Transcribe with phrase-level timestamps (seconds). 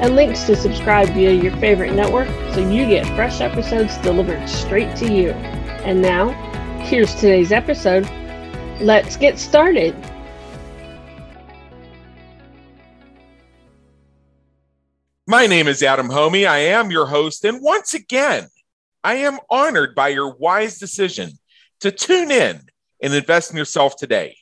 [0.00, 4.94] and links to subscribe via your favorite network so you get fresh episodes delivered straight
[4.96, 5.30] to you.
[5.84, 6.30] And now,
[6.84, 8.08] here's today's episode.
[8.80, 9.96] Let's get started.
[15.26, 16.48] My name is Adam Hommey.
[16.48, 17.44] I am your host.
[17.44, 18.48] And once again,
[19.04, 21.32] I am honored by your wise decision
[21.80, 22.62] to tune in
[23.02, 24.36] and invest in yourself today.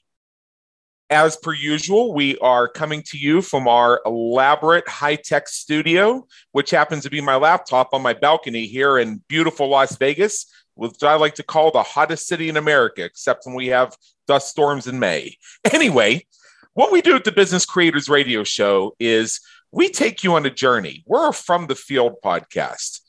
[1.08, 6.70] As per usual, we are coming to you from our elaborate high tech studio, which
[6.70, 11.14] happens to be my laptop on my balcony here in beautiful Las Vegas, which I
[11.14, 14.98] like to call the hottest city in America, except when we have dust storms in
[14.98, 15.36] May.
[15.72, 16.26] Anyway,
[16.74, 20.50] what we do at the Business Creators Radio Show is we take you on a
[20.50, 21.04] journey.
[21.06, 23.00] We're a From the Field podcast.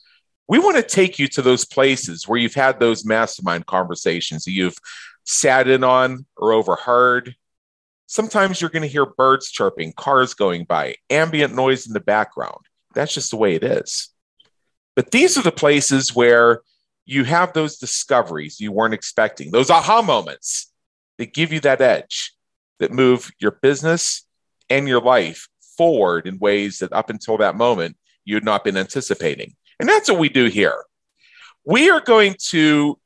[0.48, 4.52] We want to take you to those places where you've had those mastermind conversations that
[4.52, 4.78] you've
[5.26, 7.36] sat in on or overheard
[8.08, 12.66] Sometimes you're going to hear birds chirping, cars going by, ambient noise in the background.
[12.94, 14.10] That's just the way it is.
[14.96, 16.62] But these are the places where
[17.06, 20.72] you have those discoveries you weren't expecting, those aha moments
[21.18, 22.34] that give you that edge
[22.80, 24.26] that move your business
[24.70, 25.48] and your life
[25.78, 29.56] forward in ways that up until that moment you had not been anticipating.
[29.80, 30.84] And that's what we do here.
[31.66, 32.98] We are going to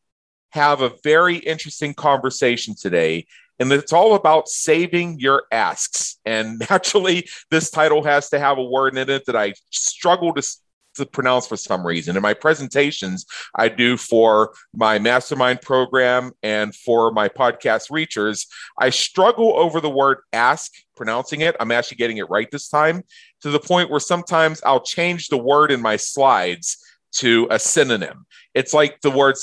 [0.51, 3.25] have a very interesting conversation today
[3.61, 6.17] and it's all about saving your asks.
[6.25, 10.57] And naturally, this title has to have a word in it that I struggle to,
[10.95, 12.15] to pronounce for some reason.
[12.15, 18.47] In my presentations, I do for my mastermind program and for my podcast reachers,
[18.79, 21.55] I struggle over the word ask, pronouncing it.
[21.59, 23.03] I'm actually getting it right this time
[23.41, 26.83] to the point where sometimes I'll change the word in my slides
[27.17, 28.25] to a synonym.
[28.55, 29.37] It's like the word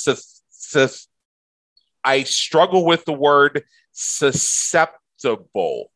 [2.05, 3.63] I struggle with the word
[3.99, 5.91] susceptible.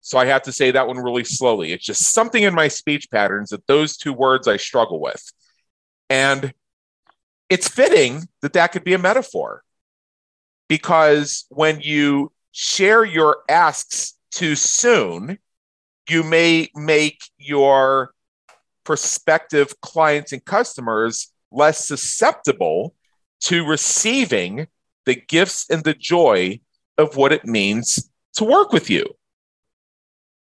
[0.00, 1.72] So I have to say that one really slowly.
[1.72, 5.22] It's just something in my speech patterns that those two words I struggle with.
[6.08, 6.54] And
[7.50, 9.62] it's fitting that that could be a metaphor
[10.68, 15.38] because when you share your asks too soon,
[16.08, 18.14] you may make your
[18.84, 22.94] prospective clients and customers less susceptible
[23.40, 24.66] to receiving
[25.04, 26.60] the gifts and the joy
[27.00, 29.06] of what it means to work with you.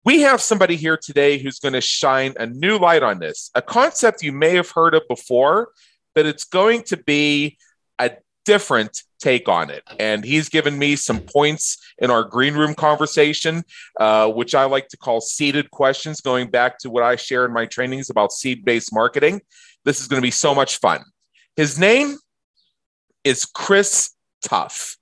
[0.03, 3.61] We have somebody here today who's going to shine a new light on this, a
[3.61, 5.69] concept you may have heard of before,
[6.15, 7.57] but it's going to be
[7.99, 8.11] a
[8.45, 9.83] different take on it.
[9.99, 13.63] And he's given me some points in our green room conversation,
[13.99, 17.53] uh, which I like to call seeded questions, going back to what I share in
[17.53, 19.41] my trainings about seed based marketing.
[19.85, 21.03] This is going to be so much fun.
[21.55, 22.17] His name
[23.23, 24.97] is Chris Tuff.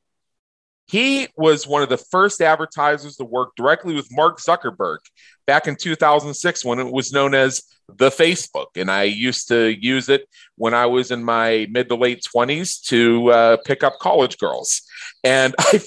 [0.89, 4.97] He was one of the first advertisers to work directly with Mark Zuckerberg
[5.45, 8.69] back in 2006 when it was known as the Facebook.
[8.75, 12.81] And I used to use it when I was in my mid to late 20s
[12.88, 14.81] to uh, pick up college girls.
[15.23, 15.79] And, I,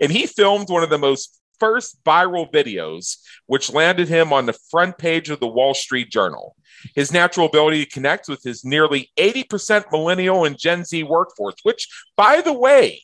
[0.00, 4.58] and he filmed one of the most first viral videos, which landed him on the
[4.70, 6.56] front page of the Wall Street Journal.
[6.94, 11.88] His natural ability to connect with his nearly 80% millennial and Gen Z workforce, which,
[12.16, 13.02] by the way,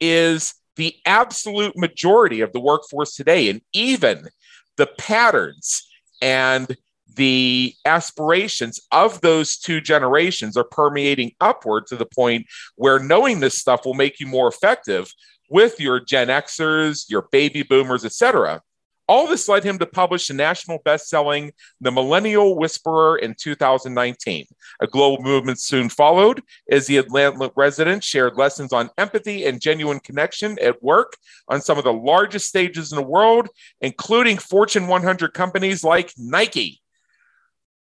[0.00, 4.28] is the absolute majority of the workforce today, and even
[4.76, 5.86] the patterns
[6.20, 6.76] and
[7.16, 12.46] the aspirations of those two generations are permeating upward to the point
[12.76, 15.12] where knowing this stuff will make you more effective
[15.48, 18.60] with your Gen Xers, your baby boomers, etc.
[19.06, 24.46] All this led him to publish the national best-selling The Millennial Whisperer in 2019.
[24.80, 30.00] A global movement soon followed as the Atlanta resident shared lessons on empathy and genuine
[30.00, 31.16] connection at work
[31.48, 33.48] on some of the largest stages in the world,
[33.80, 36.80] including Fortune 100 companies like Nike.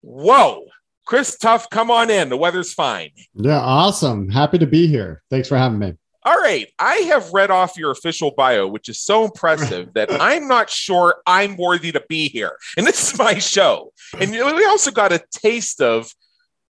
[0.02, 0.66] Whoa.
[1.06, 2.30] Chris Tuff, come on in.
[2.30, 3.12] The weather's fine.
[3.34, 4.30] Yeah, awesome.
[4.30, 5.22] Happy to be here.
[5.30, 5.94] Thanks for having me.
[6.26, 6.68] All right.
[6.80, 11.16] I have read off your official bio, which is so impressive that I'm not sure
[11.26, 12.58] I'm worthy to be here.
[12.78, 13.92] And this is my show.
[14.20, 16.14] And we also got a taste of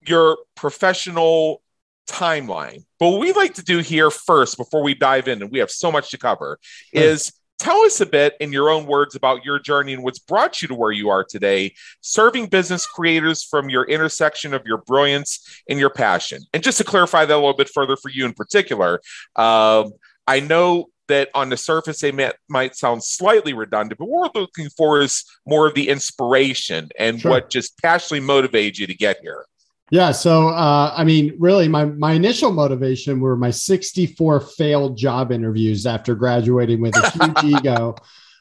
[0.07, 1.63] your professional
[2.09, 2.85] timeline.
[2.99, 5.71] But what we like to do here first, before we dive in, and we have
[5.71, 6.59] so much to cover,
[6.93, 6.99] hmm.
[6.99, 7.33] is
[7.65, 10.69] Tell us a bit in your own words about your journey and what's brought you
[10.69, 11.73] to where you are today,
[12.03, 16.43] serving business creators from your intersection of your brilliance and your passion.
[16.53, 19.01] And just to clarify that a little bit further for you in particular,
[19.37, 19.93] um,
[20.27, 24.43] I know that on the surface they may, might sound slightly redundant, but what we're
[24.43, 27.31] looking for is more of the inspiration and sure.
[27.31, 29.47] what just passionately motivated you to get here.
[29.95, 30.11] Yeah.
[30.11, 35.87] So, uh, I mean, really, my my initial motivation were my 64 failed job interviews
[35.87, 37.11] after graduating with a
[37.45, 37.95] huge ego.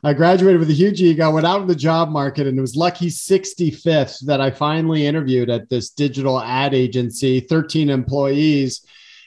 [0.03, 2.75] I graduated with a huge ego, went out in the job market, and it was
[2.75, 8.83] lucky 65th that I finally interviewed at this digital ad agency, 13 employees.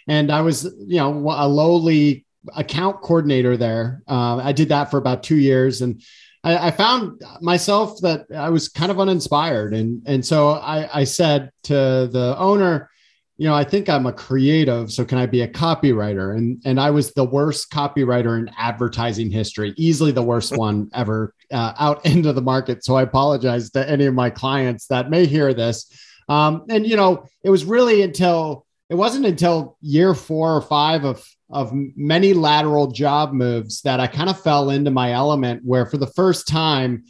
[0.09, 2.27] And I was, you know, a lowly
[2.57, 4.03] account coordinator there.
[4.09, 5.81] Uh, I did that for about two years.
[5.81, 6.03] And
[6.47, 9.75] I, I, found myself that I was kind of uninspired.
[9.75, 11.75] And, and so I, I said to
[12.11, 12.89] the owner,
[13.37, 16.37] you know, I think I'm a creative, so can I be a copywriter?
[16.37, 21.35] And and I was the worst copywriter in advertising history, easily the worst one ever
[21.53, 22.85] uh, out into the market.
[22.85, 25.91] So I apologize to any of my clients that may hear this.
[26.29, 31.05] Um, and you know, it was really until it wasn't until year four or five
[31.05, 35.87] of of many lateral job moves that I kind of fell into my element where
[35.87, 37.05] for the first time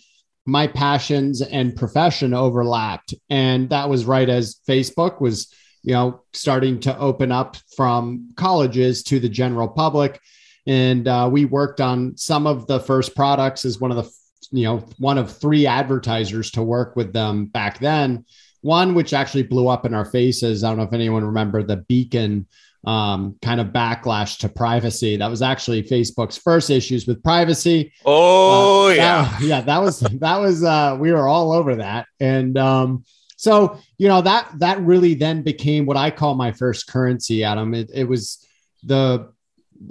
[0.45, 3.15] my passions and profession overlapped.
[3.31, 5.53] And that was right as Facebook was
[5.83, 10.21] you know starting to open up from colleges to the general public.
[10.67, 14.11] And uh, we worked on some of the first products as one of the
[14.51, 18.27] you know one of three advertisers to work with them back then.
[18.61, 20.65] One which actually blew up in our faces.
[20.65, 22.47] I don't know if anyone remember the beacon
[22.87, 25.17] um, kind of backlash to privacy.
[25.17, 27.93] That was actually Facebook's first issues with privacy.
[28.05, 29.61] Oh uh, yeah, that, yeah.
[29.61, 33.05] That was that was uh, we were all over that, and um,
[33.37, 37.75] so you know that that really then became what I call my first currency, Adam.
[37.75, 38.47] It, it was
[38.85, 39.33] the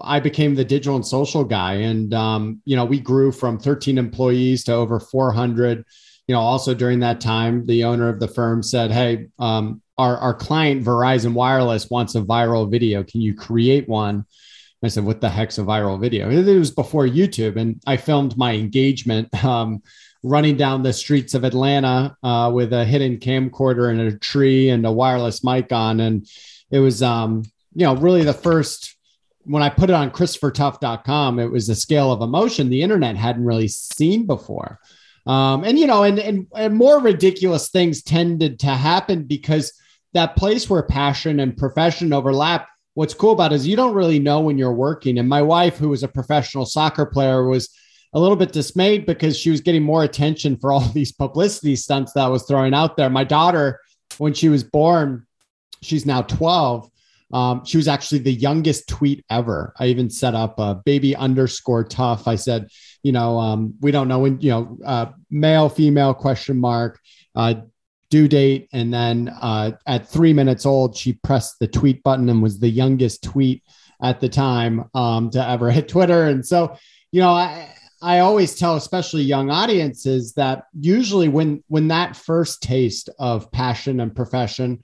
[0.02, 3.98] I became the digital and social guy, and um, you know we grew from 13
[3.98, 5.84] employees to over 400.
[6.28, 10.18] You know, also during that time, the owner of the firm said, "Hey, um, our,
[10.18, 13.04] our client Verizon Wireless wants a viral video.
[13.04, 14.26] Can you create one?
[14.84, 16.30] I said, what the heck's a viral video?
[16.30, 17.56] It was before YouTube.
[17.56, 19.82] And I filmed my engagement um,
[20.22, 24.86] running down the streets of Atlanta uh, with a hidden camcorder and a tree and
[24.86, 26.00] a wireless mic on.
[26.00, 26.28] And
[26.70, 27.44] it was, um,
[27.74, 28.96] you know, really the first,
[29.44, 33.46] when I put it on ChristopherTuff.com, it was a scale of emotion the internet hadn't
[33.46, 34.80] really seen before.
[35.26, 39.74] Um, and, you know, and, and, and more ridiculous things tended to happen because–
[40.16, 44.18] that place where passion and profession overlap what's cool about it is you don't really
[44.18, 47.70] know when you're working and my wife who was a professional soccer player was
[48.14, 52.14] a little bit dismayed because she was getting more attention for all these publicity stunts
[52.14, 53.80] that I was throwing out there my daughter
[54.18, 55.28] when she was born
[55.82, 56.90] she's now 12
[57.34, 59.74] um, she was actually the youngest tweet ever.
[59.80, 62.28] I even set up a baby underscore Tuff.
[62.28, 62.68] I said,
[63.04, 67.00] you know, um, we don't know when, you know, uh, male, female question mark,
[67.36, 67.56] uh,
[68.10, 68.70] due date.
[68.74, 72.70] And then uh, at three minutes old, she pressed the tweet button and was the
[72.70, 73.64] youngest tweet
[74.02, 76.26] at the time um, to ever hit Twitter.
[76.26, 76.78] And so,
[77.12, 77.70] you know, I,
[78.02, 84.00] I always tell, especially young audiences, that usually when when that first taste of passion
[84.00, 84.82] and profession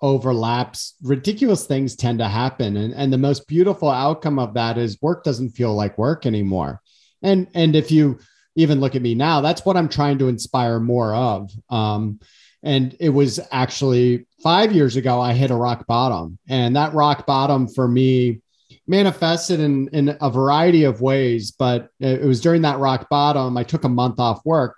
[0.00, 2.76] overlaps, ridiculous things tend to happen.
[2.76, 6.82] And, and the most beautiful outcome of that is work doesn't feel like work anymore.
[7.22, 8.18] And and if you
[8.54, 11.50] even look at me now, that's what I'm trying to inspire more of.
[11.70, 12.20] Um,
[12.62, 16.38] and it was actually five years ago, I hit a rock bottom.
[16.48, 18.40] And that rock bottom for me
[18.86, 21.50] manifested in, in a variety of ways.
[21.52, 24.76] But it was during that rock bottom, I took a month off work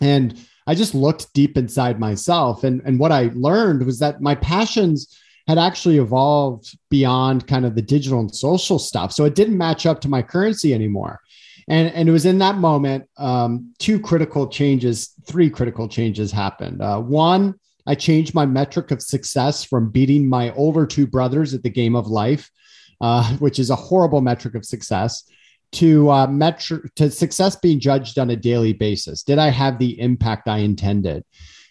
[0.00, 2.64] and I just looked deep inside myself.
[2.64, 7.76] And, and what I learned was that my passions had actually evolved beyond kind of
[7.76, 9.12] the digital and social stuff.
[9.12, 11.20] So it didn't match up to my currency anymore.
[11.68, 16.80] And, and it was in that moment, um, two critical changes, three critical changes happened.
[16.80, 17.54] Uh, one,
[17.86, 21.96] I changed my metric of success from beating my older two brothers at the game
[21.96, 22.50] of life,
[23.00, 25.24] uh, which is a horrible metric of success,
[25.72, 29.22] to uh, metric to success being judged on a daily basis.
[29.22, 31.24] Did I have the impact I intended?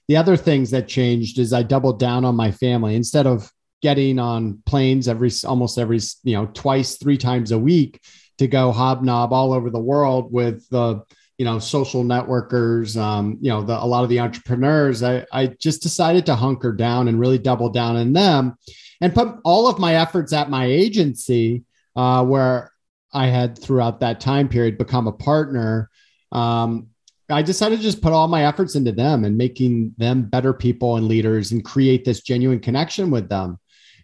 [0.08, 4.20] The other things that changed is I doubled down on my family instead of getting
[4.20, 8.02] on planes every almost every you know twice, three times a week
[8.38, 11.02] to go hobnob all over the world with the
[11.38, 15.04] you know social networkers um, you know the, a lot of the entrepreneurs.
[15.04, 18.58] I, I just decided to hunker down and really double down in them
[19.02, 21.64] and put all of my efforts at my agency
[21.96, 22.72] uh, where
[23.14, 25.90] i had throughout that time period become a partner.
[26.32, 26.88] Um,
[27.30, 30.98] i decided to just put all my efforts into them and making them better people
[30.98, 33.60] and leaders and create this genuine connection with them.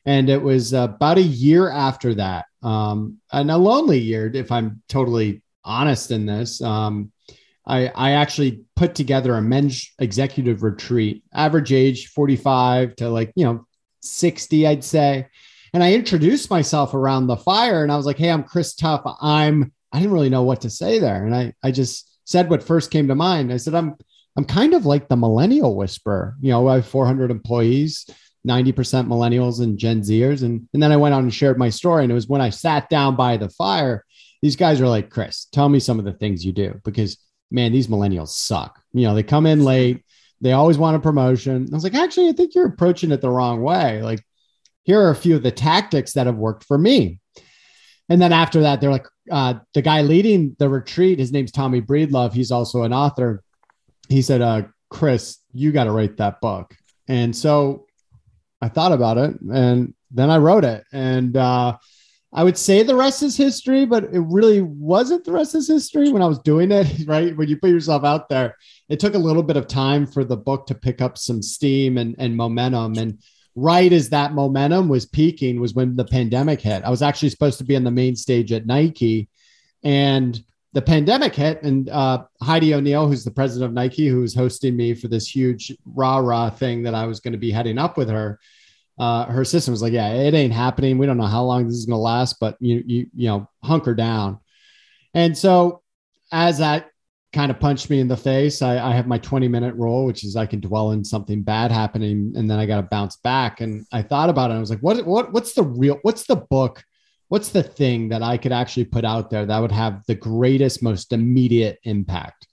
[0.06, 4.82] And it was about a year after that, um, and a lonely year, if I'm
[4.88, 6.62] totally honest in this.
[6.62, 7.12] Um,
[7.66, 13.46] I, I actually put together a men's executive retreat, average age 45 to like, you
[13.46, 13.66] know,
[14.02, 15.28] 60, I'd say.
[15.74, 19.02] And I introduced myself around the fire and I was like, Hey, I'm Chris Tuff.
[19.22, 21.26] I'm, I didn't really know what to say there.
[21.26, 23.54] And I, I just said what first came to mind.
[23.54, 23.96] I said, I'm,
[24.36, 26.36] I'm kind of like the millennial whisperer.
[26.42, 28.10] You know, I have 400 employees,
[28.48, 30.44] 90% millennials and Gen Zers.
[30.44, 32.04] And, and then I went on and shared my story.
[32.04, 34.06] And it was when I sat down by the fire,
[34.42, 37.18] these guys are like, Chris, tell me some of the things you do because
[37.52, 38.82] man, these millennials suck.
[38.94, 40.04] You know, they come in late,
[40.40, 41.68] they always want a promotion.
[41.72, 44.02] I was like, actually, I think you're approaching it the wrong way.
[44.02, 44.24] Like,
[44.84, 47.20] here are a few of the tactics that have worked for me.
[48.10, 51.82] And then after that, they're like, uh, the guy leading the retreat, his name's Tommy
[51.82, 52.34] Breedlove.
[52.34, 53.44] He's also an author.
[54.10, 56.76] He said, uh, Chris, you got to write that book.
[57.08, 57.86] And so
[58.62, 60.84] I thought about it and then I wrote it.
[60.92, 61.78] And uh,
[62.34, 66.12] I would say the rest is history, but it really wasn't the rest is history
[66.12, 67.36] when I was doing it, right?
[67.36, 68.56] When you put yourself out there,
[68.90, 71.98] it took a little bit of time for the book to pick up some steam
[71.98, 72.98] and, and momentum.
[72.98, 73.20] And
[73.56, 76.84] right as that momentum was peaking was when the pandemic hit.
[76.84, 79.28] I was actually supposed to be on the main stage at Nike
[79.84, 80.42] and
[80.74, 84.78] the pandemic hit and uh, Heidi O'Neill, who's the president of Nike, who was hosting
[84.78, 87.98] me for this huge rah rah thing that I was going to be heading up
[87.98, 88.40] with her
[89.02, 91.00] uh, her system was like, yeah, it ain't happening.
[91.00, 93.50] We don't know how long this is going to last, but you, you, you know,
[93.64, 94.40] hunker down.
[95.16, 95.82] And so
[96.32, 96.92] as that
[97.34, 100.24] kind of punched me in the face, I, I have my 20 minute rule, which
[100.24, 103.60] is I can dwell in something bad happening and then I got to bounce back.
[103.60, 104.56] And I thought about it.
[104.56, 106.84] I was like, what, what, what's the real, what's the book?
[107.32, 110.84] What's the thing that I could actually put out there that would have the greatest,
[110.84, 112.46] most immediate impact?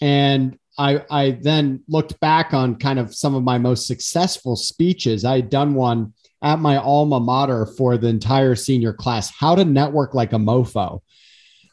[0.00, 5.24] And I, I then looked back on kind of some of my most successful speeches.
[5.24, 9.64] I had done one at my alma mater for the entire senior class, how to
[9.64, 10.98] network like a mofo.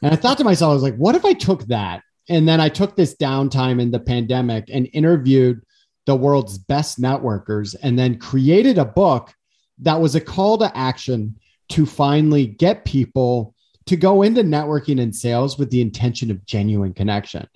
[0.00, 2.04] And I thought to myself, I was like, what if I took that?
[2.28, 5.62] And then I took this downtime in the pandemic and interviewed
[6.04, 9.34] the world's best networkers and then created a book
[9.80, 11.34] that was a call to action
[11.68, 13.54] to finally get people
[13.86, 17.46] to go into networking and sales with the intention of genuine connection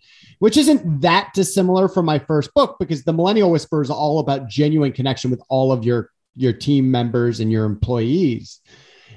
[0.41, 4.49] which isn't that dissimilar from my first book because the millennial whisper is all about
[4.49, 8.61] genuine connection with all of your your team members and your employees.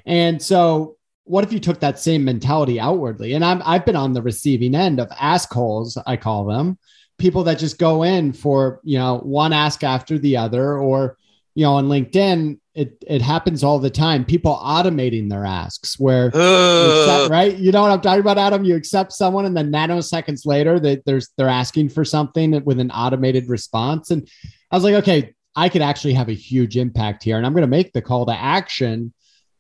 [0.06, 3.34] And so what if you took that same mentality outwardly?
[3.34, 6.78] And I'm, i've been on the receiving end of ask holes i call them
[7.18, 11.18] people that just go in for you know one ask after the other or
[11.56, 14.26] you know on linkedin it it happens all the time.
[14.26, 17.56] People automating their asks where accept, right.
[17.56, 18.64] You know what I'm talking about, Adam?
[18.64, 22.90] You accept someone, and then nanoseconds later, they, there's they're asking for something with an
[22.92, 24.10] automated response.
[24.10, 24.28] And
[24.72, 27.62] I was like, okay, I could actually have a huge impact here, and I'm going
[27.62, 29.14] to make the call to action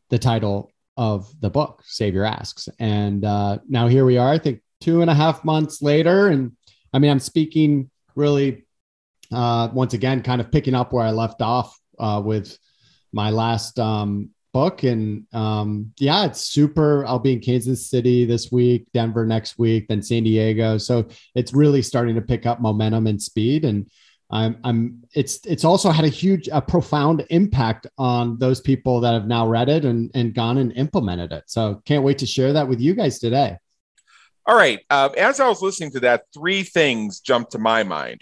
[0.09, 2.67] the title of the book, Save Your Asks.
[2.79, 4.29] And uh, now here we are.
[4.29, 6.53] I think two and a half months later, and
[6.91, 8.65] I mean, I'm speaking really
[9.31, 12.57] uh, once again, kind of picking up where I left off uh, with
[13.11, 14.83] my last um, book.
[14.83, 17.05] And um, yeah, it's super.
[17.05, 20.77] I'll be in Kansas City this week, Denver next week, then San Diego.
[20.77, 23.65] So it's really starting to pick up momentum and speed.
[23.65, 23.89] And
[24.31, 29.13] I'm, I'm it's it's also had a huge, a profound impact on those people that
[29.13, 31.43] have now read it and, and gone and implemented it.
[31.47, 33.57] So can't wait to share that with you guys today.
[34.45, 34.79] All right.
[34.89, 38.21] Uh, as I was listening to that, three things jumped to my mind.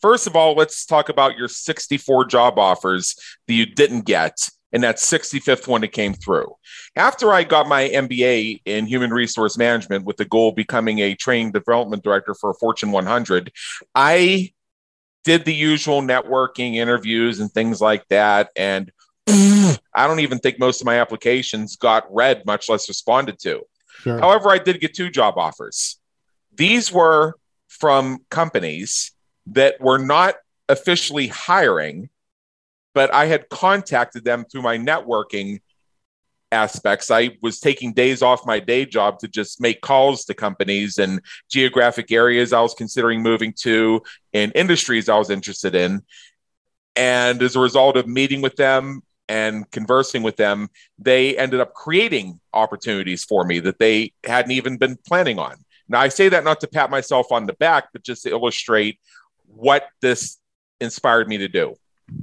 [0.00, 3.16] First of all, let's talk about your 64 job offers
[3.46, 4.36] that you didn't get
[4.72, 6.54] and that 65th one that came through.
[6.96, 11.14] After I got my MBA in human resource management with the goal of becoming a
[11.14, 13.52] training development director for a Fortune 100,
[13.94, 14.52] I
[15.24, 18.50] did the usual networking interviews and things like that.
[18.56, 18.90] And
[19.28, 23.62] I don't even think most of my applications got read, much less responded to.
[24.02, 24.18] Sure.
[24.18, 25.98] However, I did get two job offers.
[26.54, 27.34] These were
[27.68, 29.12] from companies
[29.50, 30.36] that were not
[30.68, 32.08] officially hiring,
[32.94, 35.60] but I had contacted them through my networking
[36.52, 37.10] aspects.
[37.10, 41.20] I was taking days off my day job to just make calls to companies and
[41.48, 44.02] geographic areas I was considering moving to
[44.32, 46.02] and industries I was interested in.
[46.96, 51.72] And as a result of meeting with them and conversing with them, they ended up
[51.72, 55.54] creating opportunities for me that they hadn't even been planning on.
[55.88, 58.98] Now, I say that not to pat myself on the back, but just to illustrate
[59.54, 60.38] what this
[60.80, 61.76] inspired me to do.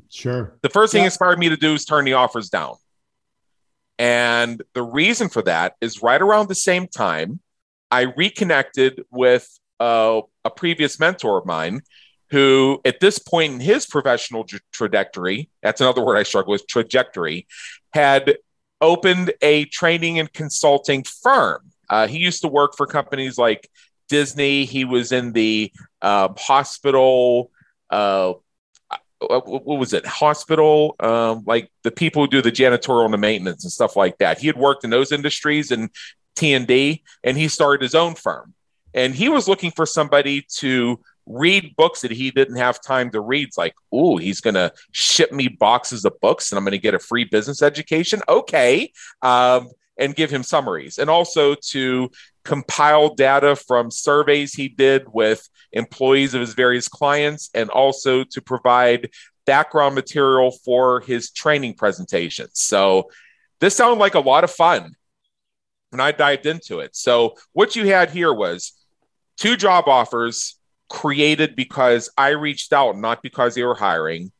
[0.10, 0.58] Sure.
[0.62, 1.08] The first thing yeah.
[1.08, 2.76] inspired me to do is turn the offers down.
[4.00, 7.40] And the reason for that is right around the same time,
[7.90, 9.48] I reconnected with
[9.80, 11.82] uh, a previous mentor of mine
[12.30, 16.68] who, at this point in his professional tra- trajectory, that's another word I struggle with,
[16.68, 17.48] trajectory,
[17.94, 18.38] had
[18.82, 21.72] opened a training and consulting firm.
[21.90, 23.70] Uh, he used to work for companies like
[24.08, 24.66] Disney.
[24.66, 25.72] He was in the
[26.02, 27.52] uh, hospital.
[27.90, 28.34] Uh,
[29.20, 30.06] uh, what was it?
[30.06, 34.20] Hospital, um, like the people who do the janitorial and the maintenance and stuff like
[34.20, 34.38] that.
[34.38, 35.90] He had worked in those industries and
[36.36, 38.54] T and D, and he started his own firm.
[38.94, 43.20] And he was looking for somebody to read books that he didn't have time to
[43.20, 43.48] read.
[43.48, 46.78] It's like, oh, he's going to ship me boxes of books and I'm going to
[46.78, 48.22] get a free business education.
[48.30, 48.92] Okay.
[49.22, 52.12] Um, and give him summaries and also to
[52.48, 58.42] compile data from surveys he did with employees of his various clients and also to
[58.42, 59.10] provide
[59.46, 62.54] background material for his training presentations.
[62.54, 63.10] So
[63.60, 64.96] this sounded like a lot of fun
[65.89, 66.96] when I dived into it.
[66.96, 68.72] So what you had here was
[69.36, 70.58] two job offers
[70.89, 74.32] created because I reached out, not because they were hiring.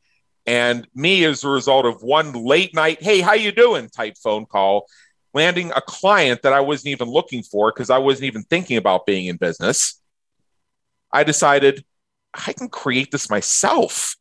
[0.46, 4.46] And me as a result of one late night, hey, how you doing type phone
[4.46, 4.86] call,
[5.34, 9.06] landing a client that I wasn't even looking for because I wasn't even thinking about
[9.06, 10.00] being in business.
[11.12, 11.84] I decided
[12.34, 14.16] I can create this myself.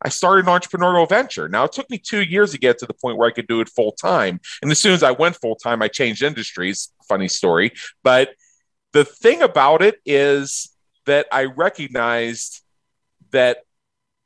[0.00, 1.48] I started an entrepreneurial venture.
[1.48, 3.60] Now, it took me two years to get to the point where I could do
[3.60, 4.40] it full time.
[4.62, 6.92] And as soon as I went full time, I changed industries.
[7.08, 7.72] Funny story.
[8.04, 8.30] But
[8.92, 10.70] the thing about it is
[11.06, 12.62] that I recognized
[13.32, 13.58] that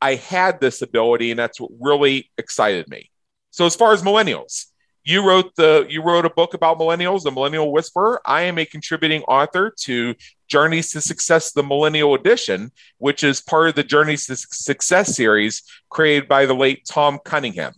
[0.00, 3.10] I had this ability, and that's what really excited me.
[3.50, 4.66] So, as far as millennials,
[5.04, 8.20] you wrote the you wrote a book about millennials, the Millennial Whisperer.
[8.24, 10.14] I am a contributing author to
[10.48, 15.62] Journeys to Success, the Millennial Edition, which is part of the Journeys to Success series
[15.90, 17.72] created by the late Tom Cunningham.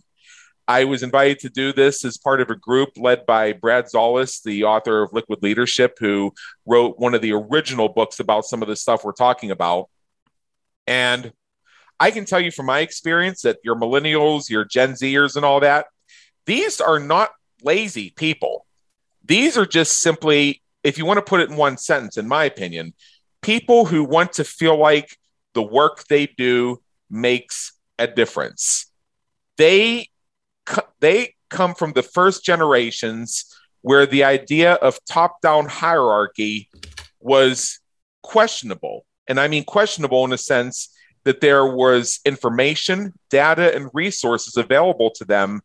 [0.67, 4.41] I was invited to do this as part of a group led by Brad Szollose,
[4.43, 6.33] the author of Liquid Leadership, who
[6.65, 9.89] wrote one of the original books about some of the stuff we're talking about.
[10.87, 11.31] And
[11.99, 15.59] I can tell you from my experience that your millennials, your Gen Zers, and all
[15.59, 15.85] that,
[16.45, 17.31] these are not
[17.63, 18.65] lazy people.
[19.23, 22.45] These are just simply, if you want to put it in one sentence, in my
[22.45, 22.93] opinion,
[23.41, 25.17] people who want to feel like
[25.53, 28.91] the work they do makes a difference.
[29.57, 30.09] They
[30.99, 33.45] they come from the first generations
[33.81, 36.69] where the idea of top down hierarchy
[37.19, 37.79] was
[38.23, 39.05] questionable.
[39.27, 40.89] And I mean questionable in the sense
[41.23, 45.61] that there was information, data, and resources available to them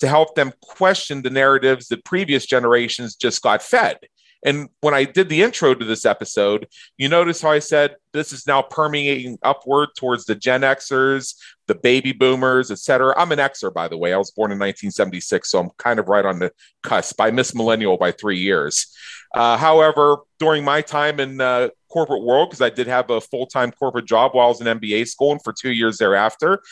[0.00, 3.98] to help them question the narratives that previous generations just got fed.
[4.44, 6.66] And when I did the intro to this episode,
[6.98, 11.36] you notice how I said this is now permeating upward towards the Gen Xers,
[11.68, 13.14] the baby boomers, et cetera.
[13.16, 14.12] I'm an Xer, by the way.
[14.12, 16.50] I was born in 1976, so I'm kind of right on the
[16.82, 17.20] cusp.
[17.20, 18.92] I miss millennial by three years.
[19.32, 23.46] Uh, however, during my time in uh, corporate world, because I did have a full
[23.46, 26.62] time corporate job while I was in MBA school and for two years thereafter,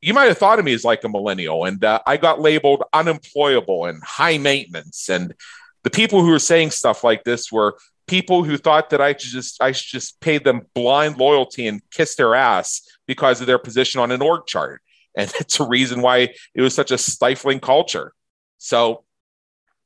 [0.00, 2.84] you might have thought of me as like a millennial, and uh, I got labeled
[2.92, 5.08] unemployable and high maintenance.
[5.08, 5.34] And
[5.82, 9.32] the people who were saying stuff like this were people who thought that I should
[9.32, 13.58] just I should just pay them blind loyalty and kiss their ass because of their
[13.58, 14.82] position on an org chart.
[15.16, 18.12] And it's a reason why it was such a stifling culture.
[18.58, 19.04] So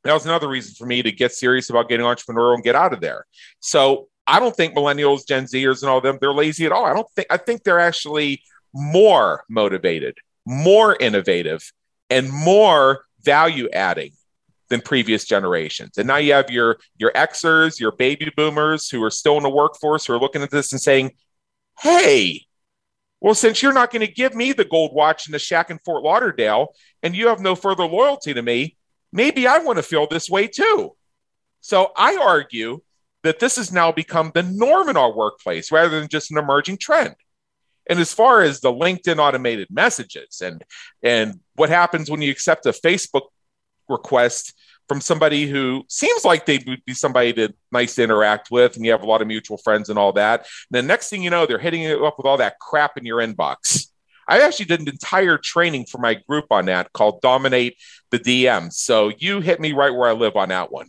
[0.04, 2.92] that was another reason for me to get serious about getting entrepreneurial and get out
[2.92, 3.26] of there.
[3.60, 6.84] So I don't think millennials, Gen Zers, and all of them they're lazy at all.
[6.84, 8.42] I don't think I think they're actually
[8.74, 11.72] more motivated, more innovative,
[12.10, 14.12] and more value adding
[14.68, 15.98] than previous generations.
[15.98, 19.50] And now you have your your Xers, your baby boomers who are still in the
[19.50, 21.12] workforce who are looking at this and saying,
[21.80, 22.46] "Hey,
[23.20, 25.78] well, since you're not going to give me the gold watch in the shack in
[25.84, 28.76] Fort Lauderdale, and you have no further loyalty to me,
[29.12, 30.96] maybe I want to feel this way too."
[31.60, 32.80] So I argue
[33.22, 36.78] that this has now become the norm in our workplace rather than just an emerging
[36.78, 37.14] trend.
[37.88, 40.64] And as far as the LinkedIn automated messages and
[41.02, 43.28] and what happens when you accept a Facebook
[43.88, 44.54] request
[44.88, 48.84] from somebody who seems like they would be somebody to nice to interact with, and
[48.84, 50.40] you have a lot of mutual friends and all that.
[50.40, 53.04] And the next thing you know, they're hitting you up with all that crap in
[53.04, 53.88] your inbox.
[54.28, 57.76] I actually did an entire training for my group on that called Dominate
[58.10, 58.72] the DM.
[58.72, 60.88] So you hit me right where I live on that one.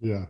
[0.00, 0.26] Yeah.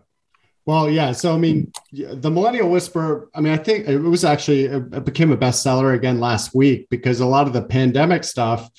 [0.67, 1.13] Well, yeah.
[1.13, 5.31] So, I mean, the Millennial Whisper, I mean, I think it was actually, it became
[5.31, 8.71] a bestseller again last week because a lot of the pandemic stuff,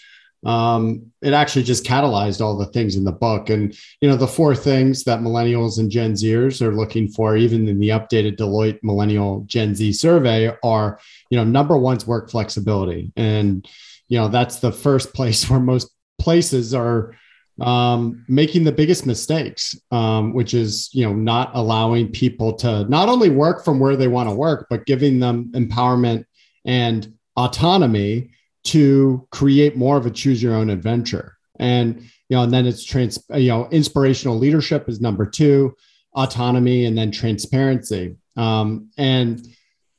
[0.45, 3.49] um, it actually just catalyzed all the things in the book.
[3.49, 7.67] And, you know, the four things that millennials and Gen Zers are looking for, even
[7.67, 13.11] in the updated Deloitte Millennial Gen Z survey, are, you know, number one's work flexibility.
[13.15, 13.67] And,
[14.07, 17.15] you know, that's the first place where most places are
[17.61, 23.09] um, making the biggest mistakes, um, which is you know not allowing people to not
[23.09, 26.25] only work from where they want to work, but giving them empowerment
[26.65, 28.31] and autonomy
[28.63, 31.37] to create more of a choose your own adventure.
[31.59, 35.75] And you know, and then it's trans, you know, inspirational leadership is number two.
[36.15, 38.15] autonomy and then transparency.
[38.37, 39.45] Um, and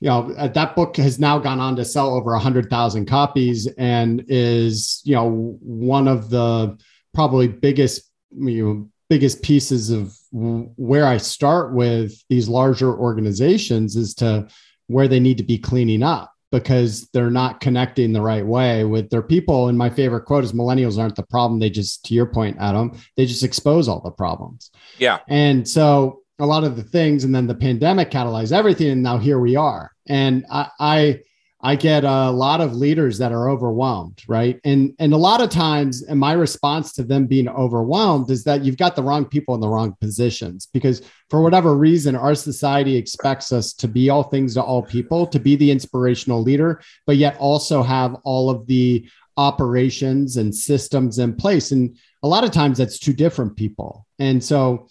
[0.01, 4.25] you know that book has now gone on to sell over a 100000 copies and
[4.29, 6.77] is you know one of the
[7.17, 14.15] probably biggest you know biggest pieces of where i start with these larger organizations is
[14.15, 14.47] to
[14.89, 19.11] where they need to be cleaning up because they're not connecting the right way with
[19.11, 19.69] their people.
[19.69, 21.59] And my favorite quote is millennials aren't the problem.
[21.59, 24.71] They just to your point adam they just expose all the problems.
[24.99, 25.19] Yeah.
[25.29, 29.19] And so a lot of the things and then the pandemic catalyzed everything and now
[29.19, 29.91] here we are.
[30.07, 31.21] And i i,
[31.67, 34.61] I get a lot of leaders that are overwhelmed right?
[34.63, 38.65] And and a lot of times and my response to them being overwhelmed is that
[38.65, 42.95] you've got the wrong people in the wrong positions because for whatever reason our society
[42.95, 47.17] expects us to be all things to all people to be the inspirational leader but
[47.17, 49.05] yet also have all of the
[49.37, 51.73] operations and systems in place.
[51.73, 54.07] And a lot of times that's two different people.
[54.21, 54.89] And so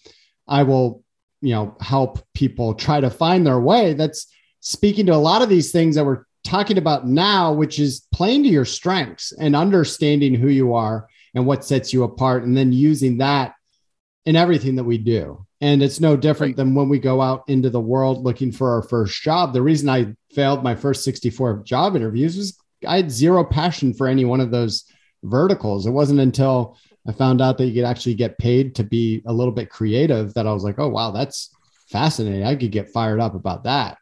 [0.48, 1.04] i will
[1.42, 3.94] you know help people try to find their way.
[3.94, 4.28] That's
[4.60, 8.44] speaking to a lot of these things that we're talking about now which is playing
[8.44, 12.72] to your strengths and understanding who you are and what sets you apart and then
[12.72, 13.56] using that
[14.26, 16.58] in everything that we do and it's no different right.
[16.58, 19.90] than when we go out into the world looking for our first job the reason
[19.90, 24.40] i failed my first 64 job interviews was i had zero passion for any one
[24.40, 24.86] of those
[25.24, 26.78] verticals it wasn't until
[27.08, 30.34] I found out that you could actually get paid to be a little bit creative
[30.34, 31.52] that I was like, oh, wow, that's
[31.88, 32.44] fascinating.
[32.44, 33.98] I could get fired up about that.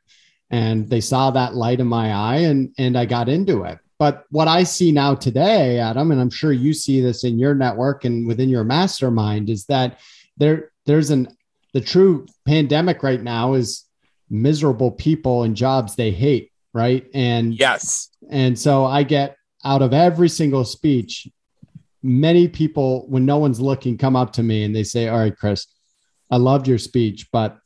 [0.54, 3.80] And they saw that light in my eye and, and I got into it.
[4.00, 7.56] But what I see now today, Adam, and I'm sure you see this in your
[7.56, 10.00] network and within your mastermind, is that
[10.38, 11.36] there there's an
[11.74, 13.86] the true pandemic right now is
[14.30, 17.08] miserable people and jobs they hate, right?
[17.14, 18.10] And yes.
[18.30, 21.28] And so I get out of every single speech
[22.04, 25.36] many people, when no one's looking, come up to me and they say, All right,
[25.36, 25.66] Chris,
[26.30, 27.58] I loved your speech, but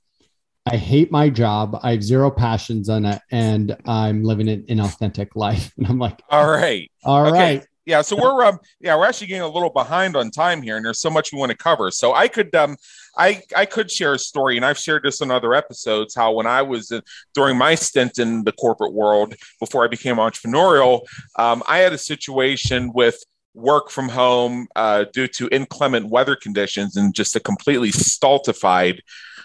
[0.72, 1.80] I hate my job.
[1.84, 5.74] I have zero passions on it, and I'm living an inauthentic life.
[5.78, 6.90] And I'm like, All right.
[7.04, 7.58] All okay.
[7.58, 7.68] right.
[7.86, 10.86] Yeah, so we're um, yeah we're actually getting a little behind on time here, and
[10.86, 11.90] there's so much we want to cover.
[11.90, 12.76] So I could um,
[13.18, 16.14] I I could share a story, and I've shared this in other episodes.
[16.14, 17.00] How when I was uh,
[17.34, 21.04] during my stint in the corporate world before I became entrepreneurial,
[21.38, 26.98] um, I had a situation with work from home uh, due to inclement weather conditions
[26.98, 29.02] and just a completely stultified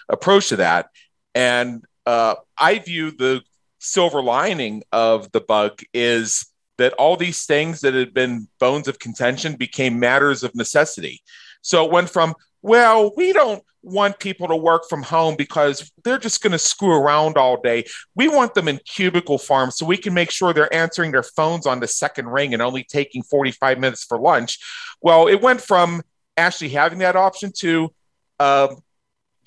[0.09, 0.87] approach to that.
[1.35, 3.41] And uh, I view the
[3.79, 6.45] silver lining of the bug is
[6.77, 11.21] that all these things that had been bones of contention became matters of necessity.
[11.61, 16.17] So it went from, well, we don't want people to work from home because they're
[16.17, 17.83] just going to screw around all day.
[18.15, 21.67] We want them in cubicle farms so we can make sure they're answering their phones
[21.67, 24.59] on the second ring and only taking 45 minutes for lunch.
[25.01, 26.01] Well, it went from
[26.37, 27.93] actually having that option to
[28.39, 28.77] um,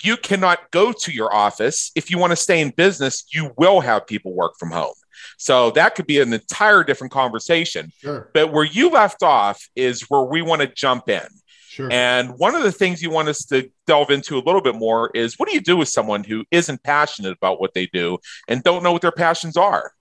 [0.03, 1.91] you cannot go to your office.
[1.95, 4.93] If you want to stay in business, you will have people work from home.
[5.37, 7.91] So that could be an entire different conversation.
[7.99, 8.29] Sure.
[8.33, 11.25] But where you left off is where we want to jump in.
[11.67, 11.89] Sure.
[11.91, 15.11] And one of the things you want us to delve into a little bit more
[15.13, 18.63] is what do you do with someone who isn't passionate about what they do and
[18.63, 19.91] don't know what their passions are?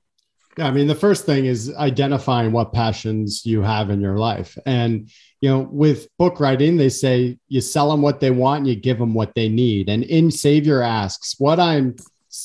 [0.59, 4.57] I mean, the first thing is identifying what passions you have in your life.
[4.65, 8.69] And, you know, with book writing, they say you sell them what they want and
[8.69, 9.91] you give them what they need.
[9.91, 11.97] And in Save Your Asks, what I'm,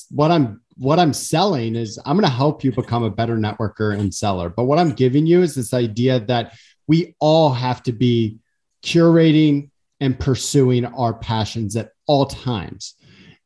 [0.09, 3.97] what I'm, what I'm selling is I'm going to help you become a better networker
[3.97, 4.49] and seller.
[4.49, 6.53] But what I'm giving you is this idea that
[6.87, 8.39] we all have to be
[8.83, 9.69] curating
[10.01, 12.95] and pursuing our passions at all times.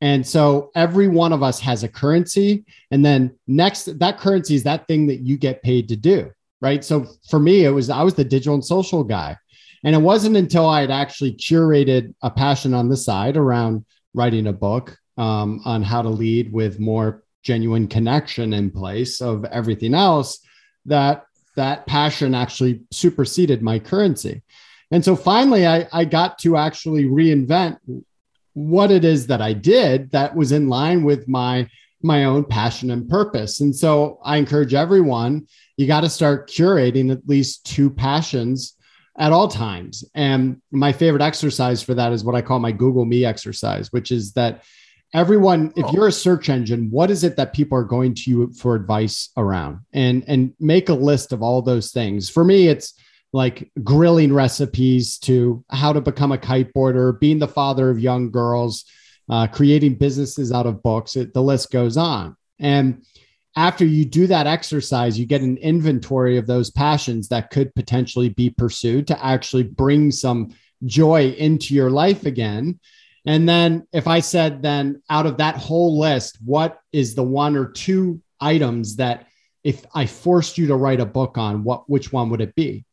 [0.02, 2.66] And so every one of us has a currency.
[2.92, 6.32] And then next, that currency is that thing that you get paid to do.
[6.62, 6.84] Right.
[6.84, 9.38] So for me, it was, I was the digital and social guy.
[9.84, 14.48] And it wasn't until I had actually curated a passion on the side around writing
[14.48, 19.94] a book um, on how to lead with more genuine connection in place of everything
[19.94, 20.40] else
[20.86, 24.42] that that passion actually superseded my currency.
[24.92, 27.78] And so finally, I, I got to actually reinvent
[28.56, 31.70] what it is that I did that was in line with my
[32.02, 33.62] my own passion and purpose.
[33.62, 38.76] And so I encourage everyone, you got to start curating at least two passions
[39.18, 40.04] at all times.
[40.14, 44.12] And my favorite exercise for that is what I call my Google Me exercise, which
[44.12, 44.64] is that
[45.14, 48.54] everyone, if you're a search engine, what is it that people are going to you
[48.54, 49.80] for advice around?
[49.92, 52.30] And and make a list of all those things.
[52.30, 52.94] For me, it's
[53.36, 58.86] like grilling recipes to how to become a kiteboarder, being the father of young girls,
[59.30, 61.18] uh, creating businesses out of books.
[61.18, 62.38] It, the list goes on.
[62.60, 63.04] And
[63.58, 68.30] after you do that exercise, you get an inventory of those passions that could potentially
[68.30, 72.80] be pursued to actually bring some joy into your life again.
[73.26, 77.58] And then if I said, then out of that whole list, what is the one
[77.58, 79.28] or two items that
[79.62, 82.86] if I forced you to write a book on, what which one would it be?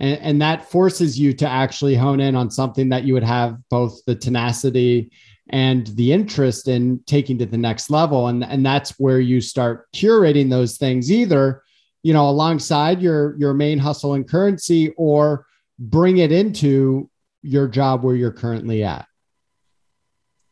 [0.00, 3.58] And, and that forces you to actually hone in on something that you would have
[3.70, 5.10] both the tenacity
[5.50, 8.28] and the interest in taking to the next level.
[8.28, 11.62] And, and that's where you start curating those things either,
[12.02, 15.46] you know, alongside your your main hustle and currency or
[15.78, 17.10] bring it into
[17.42, 19.06] your job where you're currently at.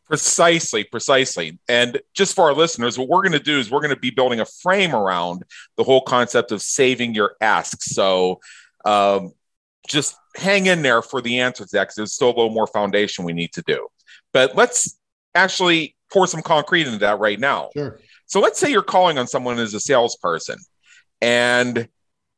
[0.05, 1.57] Precisely, precisely.
[1.67, 4.11] And just for our listeners, what we're going to do is we're going to be
[4.11, 5.43] building a frame around
[5.75, 7.95] the whole concept of saving your asks.
[7.95, 8.39] So
[8.85, 9.33] um,
[9.87, 12.67] just hang in there for the answer to that because there's still a little more
[12.67, 13.87] foundation we need to do.
[14.31, 14.97] But let's
[15.35, 17.69] actually pour some concrete into that right now.
[17.73, 17.99] Sure.
[18.25, 20.57] So let's say you're calling on someone as a salesperson
[21.21, 21.87] and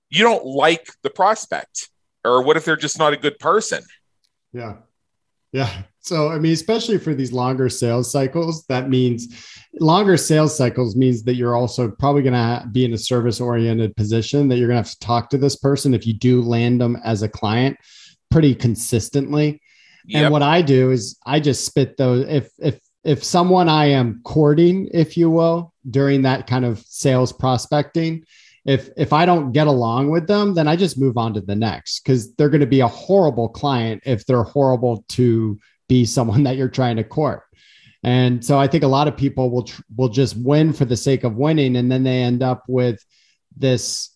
[0.09, 1.89] you don't like the prospect,
[2.23, 3.83] or what if they're just not a good person?
[4.53, 4.77] Yeah.
[5.51, 5.83] Yeah.
[6.05, 9.27] So, I mean, especially for these longer sales cycles, that means
[9.79, 13.95] longer sales cycles means that you're also probably going to be in a service oriented
[13.95, 16.79] position that you're going to have to talk to this person if you do land
[16.79, 17.75] them as a client
[18.29, 19.59] pretty consistently.
[20.05, 20.23] Yep.
[20.23, 24.21] And what I do is I just spit those if if if someone I am
[24.23, 28.25] courting, if you will, during that kind of sales prospecting,
[28.63, 31.55] if if I don't get along with them, then I just move on to the
[31.55, 36.43] next because they're going to be a horrible client if they're horrible to be someone
[36.45, 37.43] that you're trying to court.
[38.03, 41.23] And so I think a lot of people will will just win for the sake
[41.23, 43.03] of winning, and then they end up with
[43.57, 44.11] this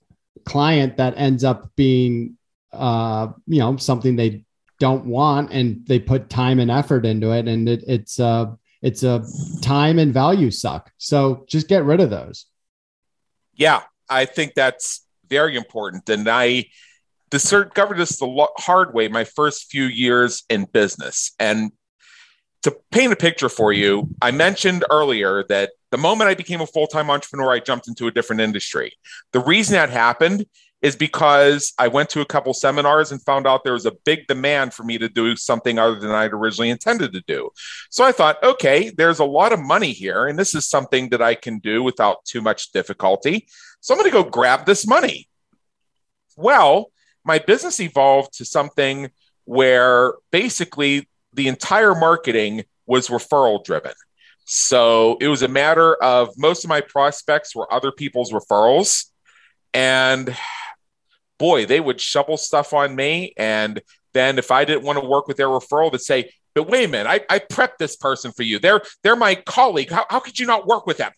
[0.45, 2.37] client that ends up being,
[2.71, 4.45] uh, you know, something they
[4.79, 8.51] don't want, and they put time and effort into it, and it, it's uh,
[8.83, 9.23] it's a
[9.61, 10.91] time and value suck.
[10.99, 12.45] So just get rid of those.
[13.55, 16.07] Yeah, I think that's very important.
[16.09, 16.65] And I
[17.29, 21.31] discovered this the hard way my first few years in business.
[21.39, 21.71] And
[22.63, 26.67] to paint a picture for you, I mentioned earlier that the moment I became a
[26.67, 28.93] full time entrepreneur, I jumped into a different industry.
[29.31, 30.45] The reason that happened
[30.81, 34.27] is because I went to a couple seminars and found out there was a big
[34.27, 37.49] demand for me to do something other than I'd originally intended to do.
[37.89, 41.21] So I thought, okay, there's a lot of money here, and this is something that
[41.21, 43.47] I can do without too much difficulty.
[43.81, 45.27] So I'm going to go grab this money.
[46.37, 46.91] Well,
[47.23, 49.09] my business evolved to something
[49.45, 53.93] where basically the entire marketing was referral driven.
[54.45, 59.05] So it was a matter of most of my prospects were other people's referrals.
[59.73, 60.35] And
[61.37, 63.33] boy, they would shovel stuff on me.
[63.37, 63.81] And
[64.13, 66.87] then if I didn't want to work with their referral, they'd say, but wait a
[66.87, 68.57] minute, I, I prepped this person for you.
[68.57, 69.91] They're they're my colleague.
[69.91, 71.11] How, how could you not work with them?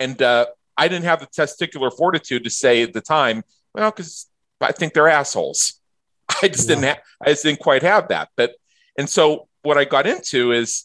[0.00, 0.46] And uh,
[0.76, 3.44] I didn't have the testicular fortitude to say at the time,
[3.74, 4.26] well, because
[4.60, 5.80] I think they're assholes.
[6.42, 6.74] I just yeah.
[6.74, 8.28] didn't have, I just didn't quite have that.
[8.36, 8.54] But
[8.98, 10.84] and so what I got into is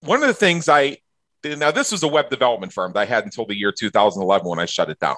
[0.00, 0.98] one of the things I
[1.44, 4.58] now this was a web development firm that I had until the year 2011 when
[4.58, 5.16] I shut it down.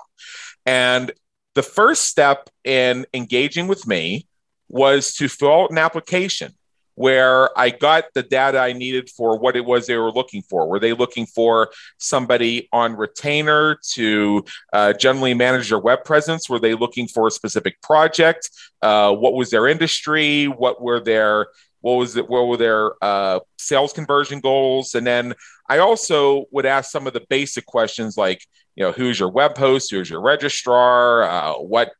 [0.67, 1.13] And
[1.55, 4.27] the first step in engaging with me
[4.69, 6.55] was to fill out an application
[6.99, 10.69] where I got the data I needed for what it was they were looking for.
[10.69, 16.51] Were they looking for somebody on retainer to uh, generally manage their web presence?
[16.51, 18.51] Were they looking for a specific project?
[18.83, 20.47] Uh, what was their industry?
[20.47, 21.47] What were their
[21.83, 22.29] what was it?
[22.29, 24.97] What were their uh, sales conversion goals?
[24.97, 25.35] And then
[25.69, 29.57] I also would ask some of the basic questions like, you know, who's your web
[29.57, 29.93] host?
[29.93, 31.23] Who's your registrar?
[31.23, 31.93] Uh, what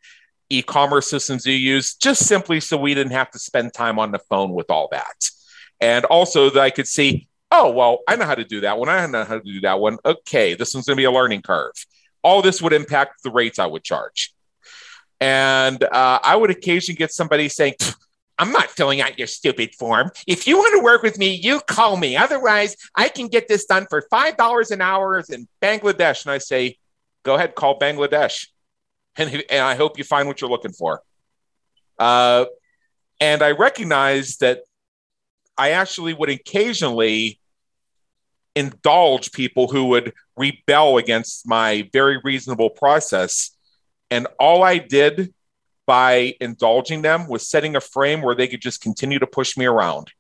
[0.51, 4.19] e-commerce systems you use, just simply so we didn't have to spend time on the
[4.31, 5.29] phone with all that.
[5.81, 8.89] And also that I could see, oh, well, I know how to do that one.
[8.89, 9.99] I know how to do that one.
[10.05, 11.73] Okay, this one's going to be a learning curve.
[12.23, 14.35] All this would impact the rates I would charge.
[15.21, 17.75] And uh, I would occasionally get somebody saying,
[18.39, 20.11] I'm not filling out your stupid form.
[20.27, 22.17] If you want to work with me, you call me.
[22.17, 26.25] Otherwise, I can get this done for $5 an hour in Bangladesh.
[26.25, 26.79] And I say,
[27.25, 28.47] go ahead, call Bangladesh
[29.19, 31.03] and, and I hope you find what you're looking for.
[31.99, 32.47] Uh,
[33.21, 34.61] and I recognize that
[35.57, 37.41] I actually would occasionally
[38.55, 43.51] indulge people who would rebel against my very reasonable process.
[44.11, 45.35] And all I did
[45.87, 49.65] by indulging them was setting a frame where they could just continue to push me
[49.65, 50.13] around.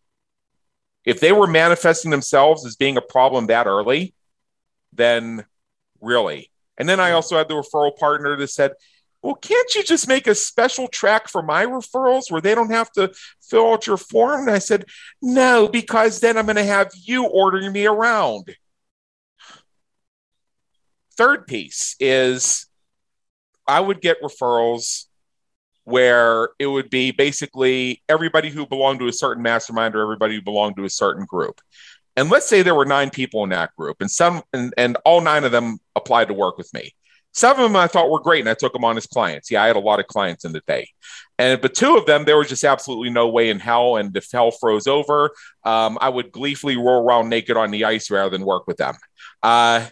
[1.04, 4.14] If they were manifesting themselves as being a problem that early,
[4.92, 5.44] then
[6.00, 8.72] really, and then I also had the referral partner that said,
[9.22, 12.90] well, can't you just make a special track for my referrals where they don't have
[12.92, 13.12] to
[13.42, 14.42] fill out your form?
[14.42, 14.84] And I said,
[15.20, 18.54] no, because then I'm going to have you ordering me around.
[21.16, 22.66] Third piece is
[23.66, 25.06] I would get referrals
[25.82, 30.42] where it would be basically everybody who belonged to a certain mastermind or everybody who
[30.42, 31.60] belonged to a certain group.
[32.18, 35.20] And let's say there were nine people in that group, and some and, and all
[35.20, 36.92] nine of them applied to work with me.
[37.32, 39.52] Some of them I thought were great, and I took them on as clients.
[39.52, 40.88] Yeah, I had a lot of clients in the day,
[41.38, 43.98] and but two of them there was just absolutely no way in hell.
[43.98, 45.30] And if hell froze over,
[45.62, 48.96] um, I would gleefully roll around naked on the ice rather than work with them.
[49.44, 49.86] Uh,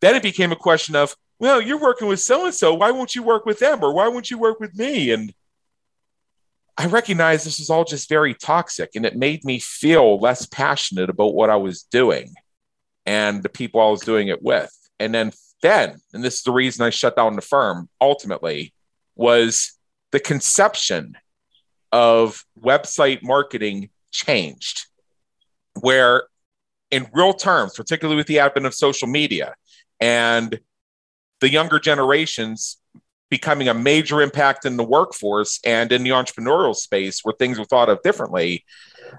[0.00, 2.72] then it became a question of, well, you're working with so and so.
[2.72, 5.12] Why won't you work with them, or why won't you work with me?
[5.12, 5.30] And
[6.76, 11.08] I recognized this was all just very toxic, and it made me feel less passionate
[11.08, 12.34] about what I was doing
[13.06, 14.72] and the people I was doing it with.
[14.98, 15.32] And then
[15.62, 18.74] then, and this is the reason I shut down the firm ultimately,
[19.16, 19.78] was
[20.10, 21.16] the conception
[21.90, 24.86] of website marketing changed,
[25.80, 26.24] where
[26.90, 29.54] in real terms, particularly with the advent of social media
[30.00, 30.60] and
[31.40, 32.76] the younger generations
[33.34, 37.64] becoming a major impact in the workforce and in the entrepreneurial space where things were
[37.64, 38.64] thought of differently,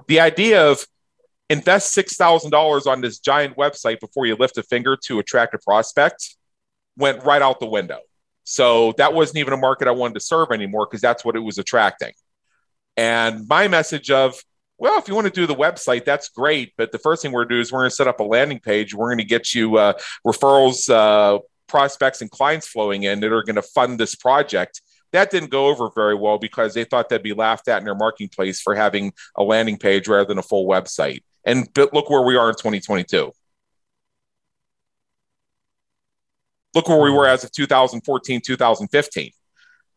[0.07, 0.87] the idea of
[1.49, 6.37] invest $6,000 on this giant website before you lift a finger to attract a prospect
[6.95, 7.99] went right out the window.
[8.45, 11.41] So that wasn't even a market I wanted to serve anymore because that's what it
[11.41, 12.13] was attracting.
[12.95, 14.41] And my message of,
[14.77, 16.71] well, if you want to do the website, that's great.
[16.77, 18.23] But the first thing we're going to do is we're going to set up a
[18.23, 18.95] landing page.
[18.95, 19.93] We're going to get you uh,
[20.25, 24.81] referrals, uh, prospects, and clients flowing in that are going to fund this project.
[25.11, 27.95] That didn't go over very well because they thought they'd be laughed at in their
[27.95, 31.23] marketplace for having a landing page rather than a full website.
[31.45, 33.31] And look where we are in 2022.
[36.73, 39.31] Look where we were as of 2014, 2015.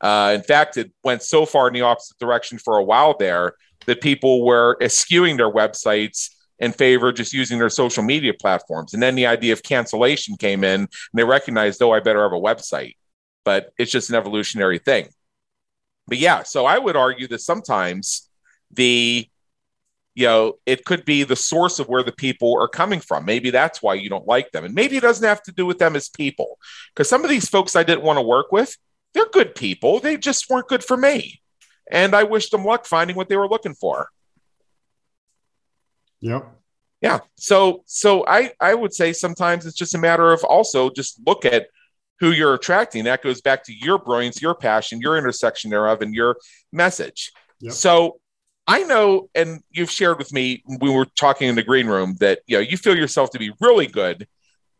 [0.00, 3.54] Uh, in fact, it went so far in the opposite direction for a while there
[3.86, 8.94] that people were eschewing their websites in favor of just using their social media platforms.
[8.94, 12.32] And then the idea of cancellation came in, and they recognized, oh, I better have
[12.32, 12.96] a website.
[13.44, 15.08] But it's just an evolutionary thing.
[16.06, 18.28] But yeah, so I would argue that sometimes
[18.70, 19.28] the
[20.18, 23.24] you know, it could be the source of where the people are coming from.
[23.24, 24.64] Maybe that's why you don't like them.
[24.64, 26.58] And maybe it doesn't have to do with them as people.
[26.92, 28.76] Because some of these folks I didn't want to work with,
[29.14, 30.00] they're good people.
[30.00, 31.40] They just weren't good for me.
[31.88, 34.08] And I wish them luck finding what they were looking for.
[36.20, 36.54] Yep.
[37.00, 37.20] Yeah.
[37.36, 41.44] So so I I would say sometimes it's just a matter of also just look
[41.44, 41.68] at
[42.20, 43.04] who you're attracting.
[43.04, 46.36] That goes back to your brilliance, your passion, your intersection thereof, and your
[46.72, 47.32] message.
[47.60, 47.72] Yep.
[47.72, 48.20] So
[48.66, 52.16] I know, and you've shared with me when we were talking in the green room
[52.20, 54.26] that you know you feel yourself to be really good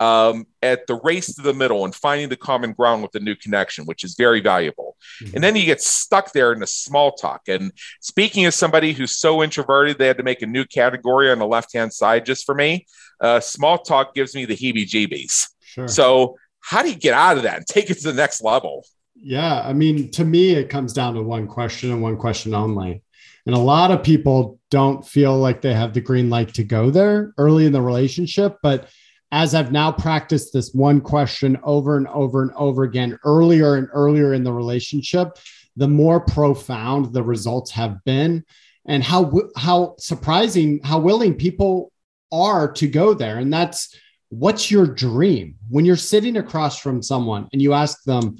[0.01, 3.35] um, at the race to the middle and finding the common ground with the new
[3.35, 4.97] connection, which is very valuable.
[5.23, 5.35] Mm-hmm.
[5.35, 7.49] And then you get stuck there in the small talk.
[7.49, 11.39] And speaking as somebody who's so introverted, they had to make a new category on
[11.39, 12.87] the left hand side just for me.
[13.21, 15.49] Uh, small talk gives me the heebie jeebies.
[15.61, 15.89] Sure.
[15.89, 18.85] So, how do you get out of that and take it to the next level?
[19.15, 19.63] Yeah.
[19.63, 23.03] I mean, to me, it comes down to one question and one question only.
[23.47, 26.91] And a lot of people don't feel like they have the green light to go
[26.91, 28.59] there early in the relationship.
[28.63, 28.91] But
[29.31, 33.89] as I've now practiced this one question over and over and over again, earlier and
[33.93, 35.37] earlier in the relationship,
[35.77, 38.45] the more profound the results have been,
[38.87, 41.93] and how how surprising how willing people
[42.33, 43.39] are to go there.
[43.39, 43.95] And that's
[44.31, 48.39] what's your dream when you're sitting across from someone and you ask them,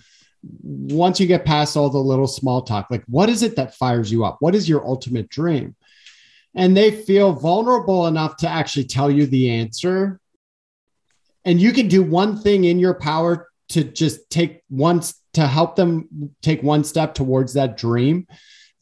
[0.63, 4.11] once you get past all the little small talk, like what is it that fires
[4.11, 4.39] you up?
[4.41, 5.77] What is your ultimate dream?
[6.55, 10.21] And they feel vulnerable enough to actually tell you the answer.
[11.49, 15.01] And you can do one thing in your power to just take one
[15.33, 18.27] to help them take one step towards that dream.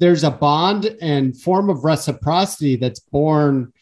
[0.00, 3.72] There's a bond and form of reciprocity that's born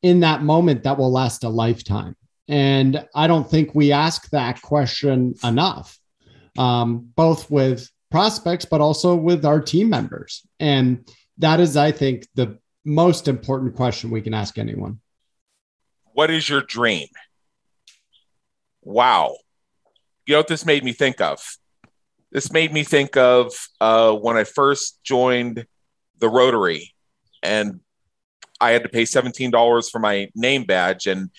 [0.00, 2.16] in that moment that will last a lifetime.
[2.48, 5.98] And I don't think we ask that question enough
[6.56, 10.40] um, both with prospects, but also with our team members.
[10.58, 15.00] And that is, I think, the most important question we can ask anyone.
[16.14, 17.08] What is your dream?
[18.82, 19.36] Wow.
[20.26, 21.40] You know what this made me think of?
[22.30, 25.66] This made me think of uh, when I first joined
[26.18, 26.94] the Rotary
[27.42, 27.80] and
[28.60, 31.06] I had to pay $17 for my name badge.
[31.06, 31.30] And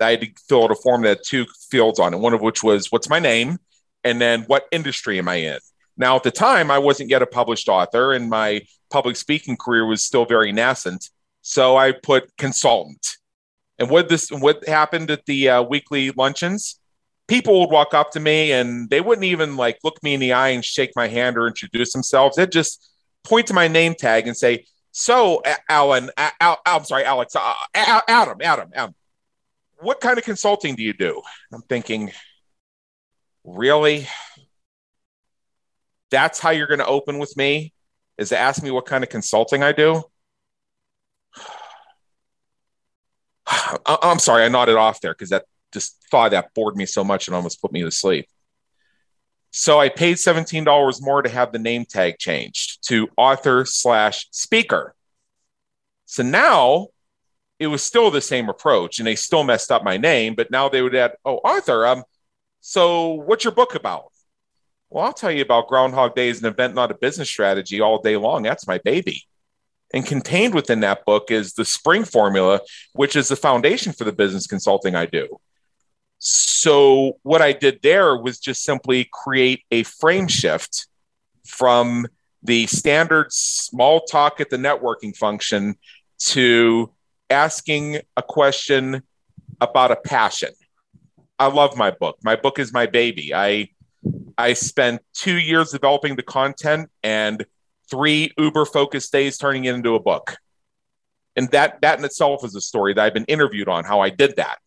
[0.00, 2.40] I had to fill out a form that had two fields on it, one of
[2.40, 3.58] which was what's my name
[4.04, 5.58] and then what industry am I in?
[5.96, 9.86] Now, at the time, I wasn't yet a published author, and my public speaking career
[9.86, 11.08] was still very nascent.
[11.42, 13.06] So I put consultant.
[13.78, 16.80] And what this what happened at the uh, weekly luncheons?
[17.26, 20.34] People would walk up to me and they wouldn't even like look me in the
[20.34, 22.36] eye and shake my hand or introduce themselves.
[22.36, 22.90] They'd just
[23.24, 26.10] point to my name tag and say, "So, Alan,
[26.40, 28.94] Al, I'm sorry, Alex, uh, Adam, Adam, Adam,
[29.78, 31.22] what kind of consulting do you do?"
[31.52, 32.12] I'm thinking,
[33.42, 34.06] really
[36.14, 37.72] that's how you're going to open with me
[38.18, 40.04] is to ask me what kind of consulting I do.
[43.86, 47.28] I'm sorry, I nodded off there because that just thought that bored me so much
[47.28, 48.28] and almost put me to sleep.
[49.50, 54.94] So I paid $17 more to have the name tag changed to author slash speaker.
[56.06, 56.88] So now
[57.58, 60.68] it was still the same approach and they still messed up my name, but now
[60.68, 62.02] they would add, oh, author, um,
[62.60, 64.06] so what's your book about?
[64.90, 68.00] Well, I'll tell you about Groundhog Day as an event, not a business strategy all
[68.00, 68.42] day long.
[68.42, 69.24] That's my baby.
[69.94, 72.60] And contained within that book is the spring formula,
[72.94, 75.38] which is the foundation for the business consulting I do.
[76.18, 80.88] So, what I did there was just simply create a frame shift
[81.46, 82.08] from
[82.42, 85.76] the standard small talk at the networking function
[86.30, 86.90] to
[87.30, 89.02] asking a question
[89.60, 90.50] about a passion.
[91.38, 92.18] I love my book.
[92.24, 93.32] My book is my baby.
[93.32, 93.68] I
[94.36, 97.46] I spent two years developing the content and
[97.90, 100.36] three uber focused days turning it into a book.
[101.36, 104.10] And that that in itself is a story that I've been interviewed on how I
[104.10, 104.58] did that.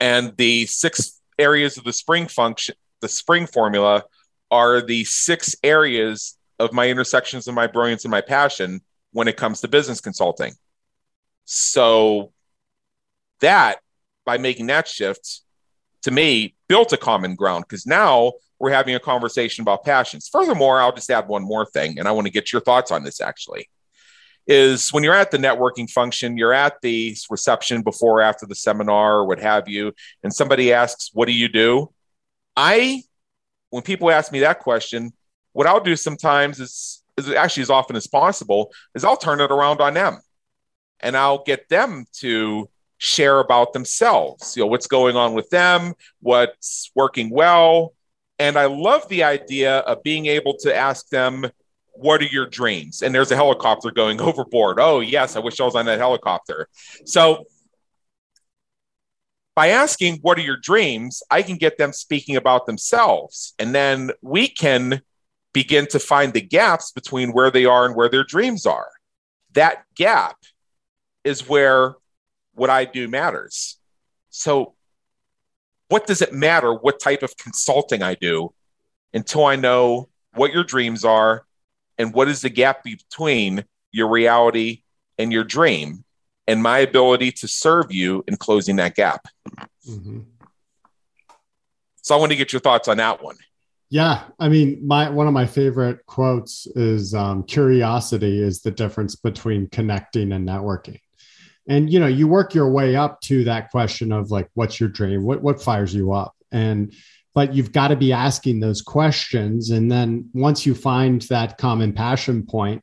[0.00, 4.04] And the six areas of the spring function, the spring formula
[4.50, 8.80] are the six areas of my intersections of my brilliance and my passion
[9.12, 10.54] when it comes to business consulting.
[11.44, 12.32] So
[13.40, 13.78] that
[14.24, 15.42] by making that shift
[16.02, 20.28] to me built a common ground because now we're having a conversation about passions.
[20.28, 23.04] Furthermore, I'll just add one more thing, and I want to get your thoughts on
[23.04, 23.68] this actually.
[24.46, 29.18] Is when you're at the networking function, you're at the reception before, after the seminar,
[29.18, 29.92] or what have you,
[30.22, 31.92] and somebody asks, What do you do?
[32.56, 33.02] I,
[33.70, 35.12] when people ask me that question,
[35.52, 39.50] what I'll do sometimes is, is actually as often as possible, is I'll turn it
[39.50, 40.20] around on them
[41.00, 45.94] and I'll get them to share about themselves, you know, what's going on with them,
[46.20, 47.94] what's working well.
[48.38, 51.50] And I love the idea of being able to ask them,
[51.92, 53.02] what are your dreams?
[53.02, 54.78] And there's a helicopter going overboard.
[54.80, 56.68] Oh, yes, I wish I was on that helicopter.
[57.04, 57.44] So
[59.56, 61.20] by asking, what are your dreams?
[61.32, 63.54] I can get them speaking about themselves.
[63.58, 65.02] And then we can
[65.52, 68.90] begin to find the gaps between where they are and where their dreams are.
[69.54, 70.36] That gap
[71.24, 71.96] is where
[72.54, 73.80] what I do matters.
[74.30, 74.74] So,
[75.88, 78.52] what does it matter what type of consulting I do
[79.12, 81.46] until I know what your dreams are
[81.96, 84.82] and what is the gap between your reality
[85.18, 86.04] and your dream
[86.46, 89.26] and my ability to serve you in closing that gap?
[89.88, 90.20] Mm-hmm.
[92.02, 93.36] So, I want to get your thoughts on that one.
[93.90, 99.16] Yeah, I mean, my one of my favorite quotes is um, "Curiosity is the difference
[99.16, 101.00] between connecting and networking."
[101.68, 104.88] And you know you work your way up to that question of like what's your
[104.88, 105.24] dream?
[105.24, 106.34] What what fires you up?
[106.50, 106.94] And
[107.34, 109.70] but you've got to be asking those questions.
[109.70, 112.82] And then once you find that common passion point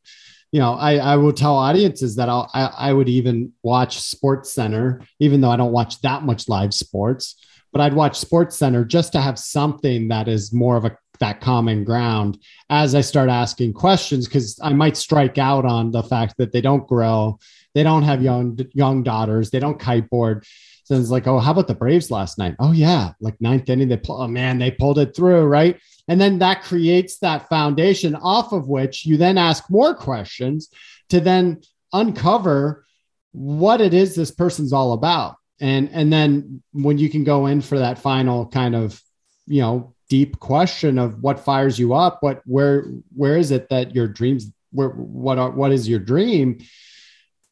[0.56, 5.06] you know i, I will tell audiences that I'll, I, I would even watch SportsCenter
[5.20, 7.36] even though i don't watch that much live sports
[7.74, 11.84] but i'd watch SportsCenter just to have something that is more of a that common
[11.84, 12.38] ground
[12.70, 16.62] as i start asking questions because i might strike out on the fact that they
[16.62, 17.38] don't grow
[17.76, 19.52] they don't have young young daughters.
[19.52, 20.48] They don't kiteboard.
[20.86, 22.56] So it's like, oh, how about the Braves last night?
[22.58, 23.90] Oh yeah, like ninth inning.
[23.90, 24.22] They pull.
[24.22, 25.80] oh man, they pulled it through, right?
[26.08, 30.70] And then that creates that foundation off of which you then ask more questions
[31.10, 31.62] to then
[31.92, 32.86] uncover
[33.32, 35.36] what it is this person's all about.
[35.60, 39.02] And and then when you can go in for that final kind of,
[39.48, 43.94] you know, deep question of what fires you up, what where where is it that
[43.94, 46.60] your dreams where what are what is your dream?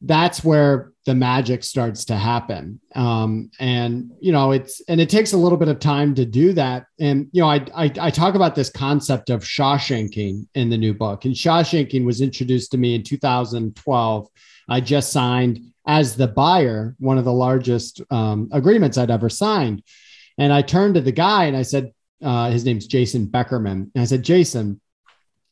[0.06, 2.80] That's where the magic starts to happen.
[2.94, 6.52] Um, and you know, it's and it takes a little bit of time to do
[6.54, 6.86] that.
[6.98, 10.94] And you know, I, I I talk about this concept of Shawshanking in the new
[10.94, 11.24] book.
[11.24, 14.28] And Shawshanking was introduced to me in 2012.
[14.68, 19.82] I just signed as the buyer one of the largest um, agreements I'd ever signed.
[20.38, 21.92] And I turned to the guy and I said,
[22.22, 23.90] uh, his name's Jason Beckerman.
[23.94, 24.80] And I said, Jason,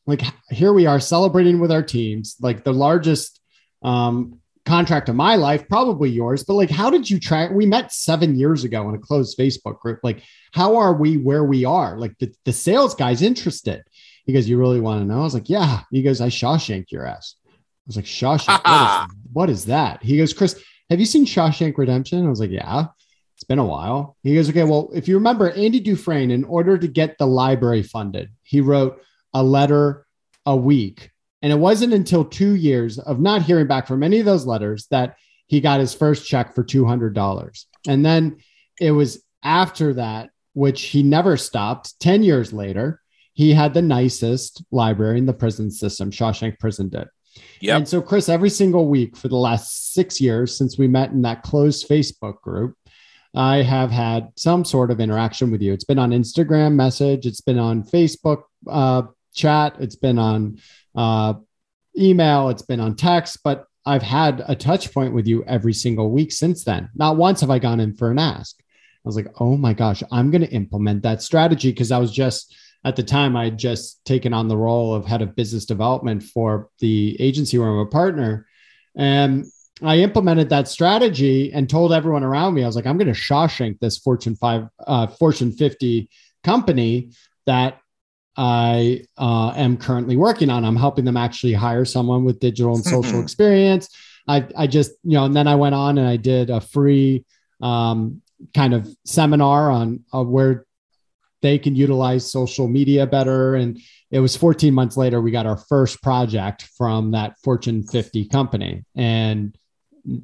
[0.05, 3.39] like here we are celebrating with our teams, like the largest
[3.83, 7.51] um, contract of my life, probably yours, but like, how did you track?
[7.51, 9.99] We met seven years ago in a closed Facebook group.
[10.03, 11.97] Like, how are we where we are?
[11.97, 13.83] Like, the, the sales guy's interested.
[14.25, 15.21] He goes, You really want to know?
[15.21, 15.81] I was like, Yeah.
[15.91, 17.35] He goes, I Shawshank your ass.
[17.47, 17.51] I
[17.87, 20.03] was like, Shawshank, what is, what is that?
[20.03, 22.25] He goes, Chris, have you seen Shawshank Redemption?
[22.25, 22.87] I was like, Yeah.
[23.35, 24.15] It's been a while.
[24.23, 27.83] He goes, Okay, well, if you remember Andy Dufresne, in order to get the library
[27.83, 29.01] funded, he wrote
[29.33, 30.05] a letter
[30.45, 31.09] a week
[31.43, 34.87] and it wasn't until two years of not hearing back from any of those letters
[34.87, 35.17] that
[35.47, 37.65] he got his first check for $200.
[37.85, 38.37] And then
[38.79, 43.01] it was after that, which he never stopped 10 years later,
[43.33, 46.11] he had the nicest library in the prison system.
[46.11, 47.07] Shawshank Prison did.
[47.59, 47.77] Yep.
[47.77, 51.23] And so, Chris, every single week for the last six years since we met in
[51.23, 52.77] that closed Facebook group,
[53.35, 55.73] I have had some sort of interaction with you.
[55.73, 60.59] It's been on Instagram message, it's been on Facebook uh, chat, it's been on
[60.95, 61.33] uh,
[61.97, 66.09] email, it's been on text, but I've had a touch point with you every single
[66.09, 66.89] week since then.
[66.95, 68.57] Not once have I gone in for an ask.
[68.59, 72.11] I was like, oh my gosh, I'm going to implement that strategy because I was
[72.11, 75.65] just at the time I had just taken on the role of head of business
[75.65, 78.47] development for the agency where I'm a partner.
[78.95, 79.45] And
[79.81, 83.19] I implemented that strategy and told everyone around me, I was like, I'm going to
[83.19, 86.09] Shawshank this Fortune 5, uh, Fortune 50
[86.43, 87.11] company
[87.45, 87.79] that
[88.35, 90.65] I uh, am currently working on.
[90.65, 93.89] I'm helping them actually hire someone with digital and social experience.
[94.27, 97.25] I, I just, you know, and then I went on and I did a free
[97.61, 98.21] um,
[98.53, 100.65] kind of seminar on uh, where
[101.41, 103.55] they can utilize social media better.
[103.55, 103.79] And
[104.09, 108.83] it was 14 months later, we got our first project from that Fortune 50 company.
[108.95, 109.55] And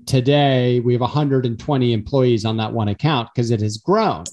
[0.05, 4.23] today we have 120 employees on that one account because it has grown.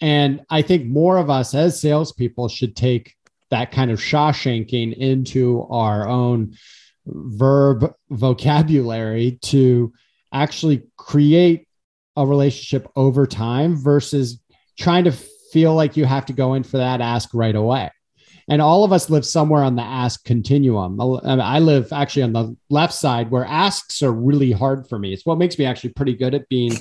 [0.00, 3.14] And I think more of us as salespeople should take
[3.50, 6.54] that kind of shawshanking into our own
[7.06, 9.92] verb vocabulary to
[10.32, 11.66] actually create
[12.16, 14.40] a relationship over time versus
[14.78, 15.12] trying to
[15.52, 17.90] feel like you have to go in for that ask right away.
[18.48, 21.00] And all of us live somewhere on the ask continuum.
[21.00, 25.12] I live actually on the left side where asks are really hard for me.
[25.12, 26.72] It's what makes me actually pretty good at being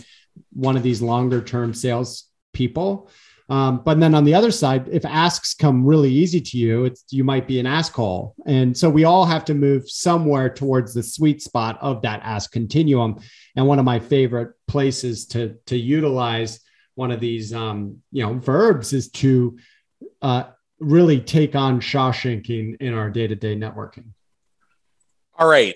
[0.51, 3.10] one of these longer term sales people.
[3.50, 7.04] Um, but then on the other side, if asks come really easy to you, it's
[7.10, 8.36] you might be an asshole.
[8.45, 12.52] And so we all have to move somewhere towards the sweet spot of that ask
[12.52, 13.20] continuum.
[13.56, 16.60] And one of my favorite places to to utilize
[16.93, 19.58] one of these um, you know verbs is to
[20.22, 20.43] uh,
[20.80, 24.10] really take on Shawshanking in our day to day networking.
[25.38, 25.76] All right.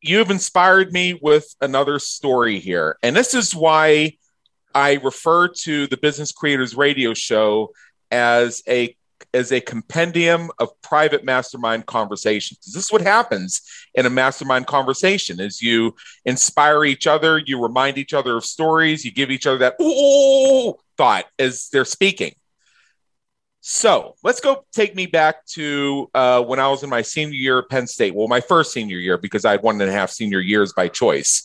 [0.00, 2.98] You've inspired me with another story here.
[3.04, 4.16] And this is why
[4.74, 7.72] I refer to the Business Creators Radio Show
[8.10, 8.96] as a
[9.34, 12.60] as a compendium of private mastermind conversations.
[12.72, 13.62] This is what happens
[13.94, 15.94] in a mastermind conversation is you
[16.24, 20.74] inspire each other, you remind each other of stories, you give each other that ooh
[20.96, 22.34] thought as they're speaking.
[23.60, 27.60] So let's go take me back to uh, when I was in my senior year
[27.60, 28.12] at Penn State.
[28.12, 30.88] Well, my first senior year because I had one and a half senior years by
[30.88, 31.44] choice.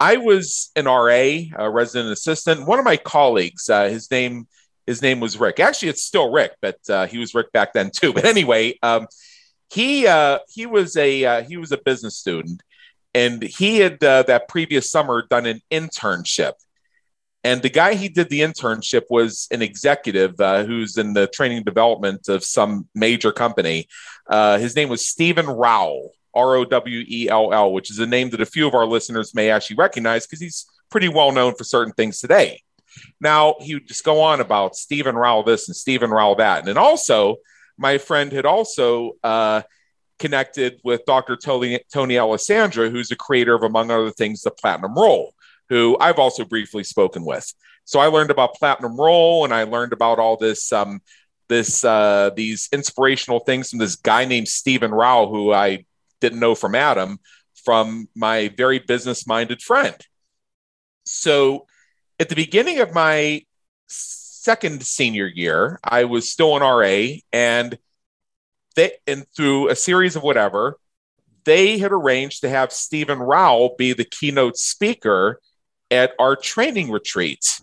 [0.00, 2.66] I was an RA, a resident assistant.
[2.66, 4.46] One of my colleagues, uh, his name
[4.86, 5.60] his name was Rick.
[5.60, 8.12] Actually, it's still Rick, but uh, he was Rick back then too.
[8.14, 9.06] But anyway, um,
[9.70, 12.62] he uh, he was a uh, he was a business student,
[13.12, 16.54] and he had uh, that previous summer done an internship.
[17.44, 21.64] And the guy he did the internship was an executive uh, who's in the training
[21.64, 23.88] development of some major company.
[24.30, 28.30] His name was Stephen Rowell, R O W E L L, which is a name
[28.30, 31.64] that a few of our listeners may actually recognize because he's pretty well known for
[31.64, 32.62] certain things today.
[33.20, 36.68] Now he would just go on about Stephen Rowell this and Stephen Rowell that, and
[36.68, 37.36] then also
[37.76, 39.62] my friend had also uh,
[40.18, 41.36] connected with Dr.
[41.36, 45.34] Tony, Tony Alessandra, who's the creator of, among other things, the Platinum Rule,
[45.68, 47.52] who I've also briefly spoken with.
[47.84, 50.72] So I learned about Platinum Rule, and I learned about all this.
[50.72, 51.00] Um,
[51.48, 55.86] this uh, these inspirational things from this guy named Stephen Rowell, who I
[56.20, 57.18] didn't know from Adam,
[57.64, 59.96] from my very business minded friend.
[61.04, 61.66] So
[62.20, 63.42] at the beginning of my
[63.86, 67.78] second senior year, I was still an RA, and
[68.76, 70.78] they and through a series of whatever,
[71.44, 75.40] they had arranged to have Stephen Rowell be the keynote speaker
[75.90, 77.60] at our training retreat.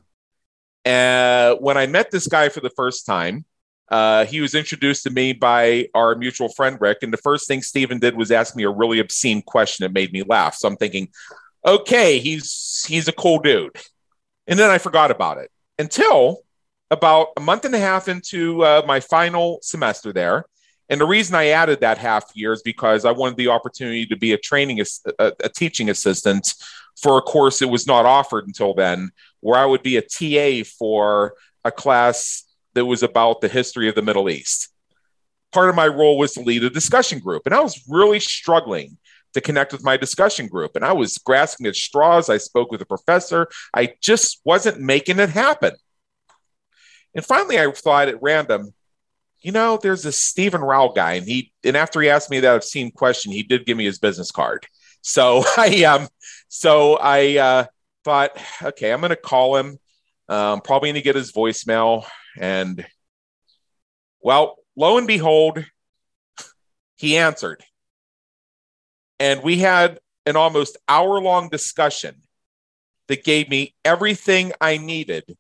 [0.84, 3.46] Uh, when I met this guy for the first time,
[3.90, 7.62] uh, he was introduced to me by our mutual friend Rick, and the first thing
[7.62, 10.56] Stephen did was ask me a really obscene question that made me laugh.
[10.56, 11.10] So I'm thinking,
[11.66, 13.76] okay, he's he's a cool dude.
[14.48, 16.42] And then I forgot about it until
[16.92, 20.46] about a month and a half into uh, my final semester there.
[20.88, 24.16] And the reason I added that half year is because I wanted the opportunity to
[24.16, 26.54] be a training, a, a teaching assistant
[27.02, 29.10] for a course that was not offered until then,
[29.40, 31.34] where I would be a TA for
[31.64, 32.45] a class
[32.76, 34.70] that was about the history of the Middle East.
[35.52, 38.98] Part of my role was to lead a discussion group, and I was really struggling
[39.34, 40.76] to connect with my discussion group.
[40.76, 42.30] And I was grasping at straws.
[42.30, 43.48] I spoke with a professor.
[43.74, 45.74] I just wasn't making it happen.
[47.14, 48.74] And finally, I thought at random,
[49.42, 52.56] you know, there's this Stephen Rowell guy, and he and after he asked me that
[52.56, 54.66] obscene question, he did give me his business card.
[55.02, 56.08] So I um,
[56.48, 57.66] so I uh,
[58.04, 59.78] thought, okay, I'm going to call him.
[60.28, 62.06] Um, probably going to get his voicemail,
[62.40, 62.86] and
[64.22, 65.66] well, lo and behold,
[66.96, 67.64] he answered.
[69.20, 72.22] And we had an almost hour long discussion
[73.08, 75.38] that gave me everything I needed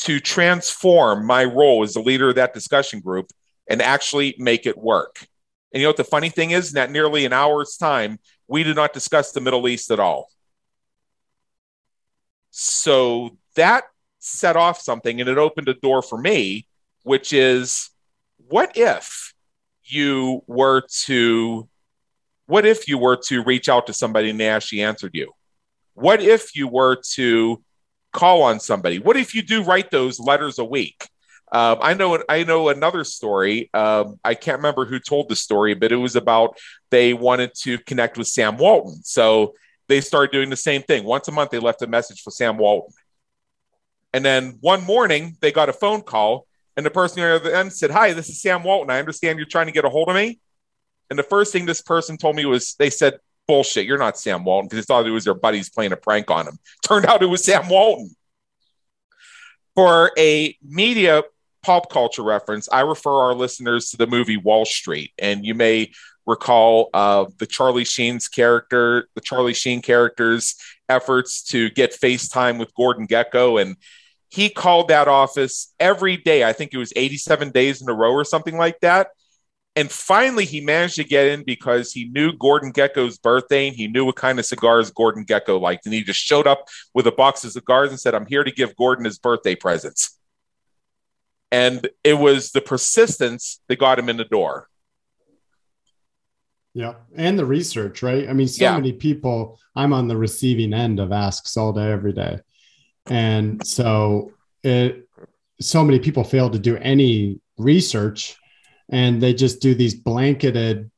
[0.00, 3.30] to transform my role as the leader of that discussion group
[3.68, 5.26] and actually make it work.
[5.72, 6.70] And you know what the funny thing is?
[6.70, 10.28] In that nearly an hour's time, we did not discuss the Middle East at all.
[12.50, 13.84] So that
[14.26, 16.66] set off something and it opened a door for me,
[17.04, 17.90] which is
[18.48, 19.32] what if
[19.84, 21.68] you were to
[22.46, 25.32] what if you were to reach out to somebody and they actually answered you?
[25.94, 27.62] What if you were to
[28.12, 28.98] call on somebody?
[28.98, 31.08] What if you do write those letters a week?
[31.52, 33.70] Um, I know I know another story.
[33.72, 36.58] Um, I can't remember who told the story, but it was about
[36.90, 39.02] they wanted to connect with Sam Walton.
[39.04, 39.54] So
[39.88, 41.04] they started doing the same thing.
[41.04, 42.92] Once a month, they left a message for Sam Walton.
[44.12, 46.46] And then one morning, they got a phone call,
[46.76, 48.90] and the person on the other end said, Hi, this is Sam Walton.
[48.90, 50.40] I understand you're trying to get a hold of me.
[51.10, 54.44] And the first thing this person told me was, They said, Bullshit, you're not Sam
[54.44, 56.58] Walton because they thought it was their buddies playing a prank on him.
[56.86, 58.14] Turned out it was Sam Walton.
[59.74, 61.22] For a media
[61.62, 65.12] pop culture reference, I refer our listeners to the movie Wall Street.
[65.18, 65.92] And you may
[66.26, 70.56] recall uh, the Charlie Sheen's character, the Charlie Sheen character's
[70.88, 73.60] efforts to get FaceTime with Gordon Gekko.
[73.60, 73.76] And
[74.28, 76.44] he called that office every day.
[76.44, 79.08] I think it was 87 days in a row or something like that.
[79.76, 83.88] And finally, he managed to get in because he knew Gordon Gekko's birthday and he
[83.88, 85.84] knew what kind of cigars Gordon Gekko liked.
[85.84, 88.50] And he just showed up with a box of cigars and said, I'm here to
[88.50, 90.18] give Gordon his birthday presents.
[91.52, 94.68] And it was the persistence that got him in the door.
[96.76, 96.92] Yeah.
[97.16, 98.28] And the research, right?
[98.28, 98.74] I mean, so yeah.
[98.74, 102.40] many people, I'm on the receiving end of asks all day, every day.
[103.06, 105.08] And so it,
[105.58, 108.36] so many people fail to do any research
[108.90, 110.90] and they just do these blanketed,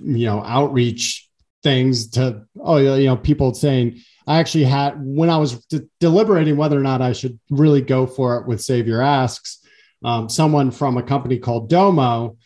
[0.00, 1.28] you know, outreach
[1.62, 6.56] things to oh you know people saying I actually had when I was de- deliberating
[6.56, 9.58] whether or not I should really go for it with Save Your Asks.
[10.02, 12.38] Um, someone from a company called Domo,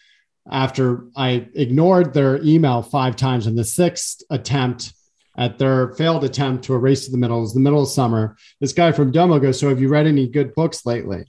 [0.51, 4.93] after I ignored their email five times in the sixth attempt
[5.37, 8.93] at their failed attempt to erase the middle, is the middle of summer, this guy
[8.93, 11.25] from Domo goes, "So have you read any good books lately?"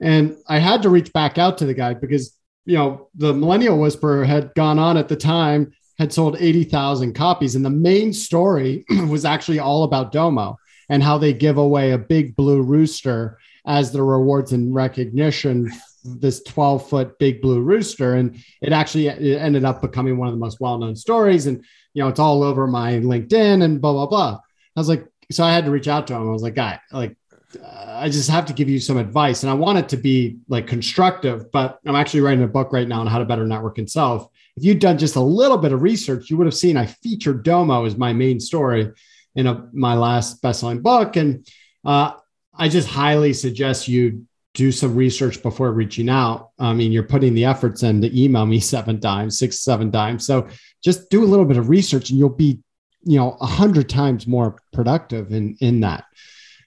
[0.00, 2.36] And I had to reach back out to the guy because
[2.70, 7.54] you know, the Millennial Whisperer had gone on at the time, had sold 80,000 copies.
[7.54, 10.56] And the main story was actually all about Domo
[10.88, 15.70] and how they give away a big blue rooster as the rewards and recognition
[16.04, 20.34] this 12 foot big blue rooster and it actually it ended up becoming one of
[20.34, 24.06] the most well-known stories and you know it's all over my linkedin and blah blah
[24.06, 24.40] blah
[24.76, 26.80] i was like so i had to reach out to him i was like guy
[26.92, 27.16] like
[27.64, 29.42] I just have to give you some advice.
[29.42, 32.86] And I want it to be like constructive, but I'm actually writing a book right
[32.86, 34.28] now on how to better network and self.
[34.56, 37.42] If you'd done just a little bit of research, you would have seen I featured
[37.42, 38.92] Domo as my main story
[39.34, 41.16] in a, my last best-selling book.
[41.16, 41.46] And
[41.84, 42.12] uh,
[42.54, 46.50] I just highly suggest you do some research before reaching out.
[46.58, 50.26] I mean, you're putting the efforts in to email me seven times, six, seven times.
[50.26, 50.48] So
[50.82, 52.60] just do a little bit of research and you'll be,
[53.02, 56.04] you know, a hundred times more productive in, in that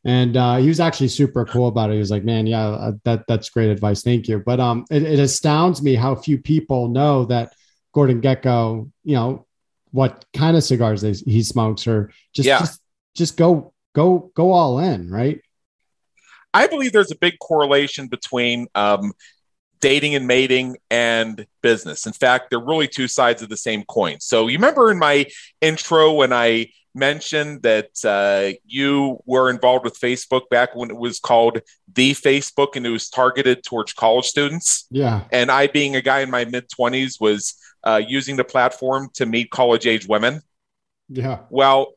[0.05, 1.93] and uh, he was actually super cool about it.
[1.93, 4.03] He was like, "Man, yeah, uh, that that's great advice.
[4.03, 7.53] Thank you." But um, it, it astounds me how few people know that
[7.93, 9.45] Gordon Gekko, you know,
[9.91, 12.59] what kind of cigars they, he smokes, or just, yeah.
[12.59, 12.81] just
[13.15, 15.41] just go go go all in, right?
[16.53, 19.13] I believe there's a big correlation between um,
[19.79, 22.05] dating and mating and business.
[22.05, 24.19] In fact, they're really two sides of the same coin.
[24.19, 25.25] So you remember in my
[25.61, 31.19] intro when I mentioned that uh, you were involved with Facebook back when it was
[31.19, 31.59] called
[31.93, 34.85] the Facebook and it was targeted towards college students.
[34.91, 35.23] Yeah.
[35.31, 39.25] And I, being a guy in my mid 20s, was uh, using the platform to
[39.25, 40.41] meet college age women.
[41.09, 41.39] Yeah.
[41.49, 41.93] Well,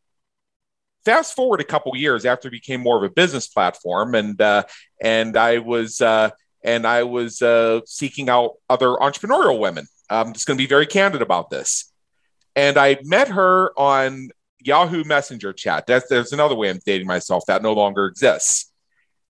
[1.07, 4.65] fast forward a couple years after it became more of a business platform, and uh,
[5.01, 6.31] and I was uh,
[6.63, 9.87] and I was uh, seeking out other entrepreneurial women.
[10.11, 11.93] I'm just going to be very candid about this.
[12.55, 14.31] And I met her on
[14.61, 15.87] Yahoo Messenger chat.
[15.87, 18.73] That's there's another way I'm dating myself that no longer exists.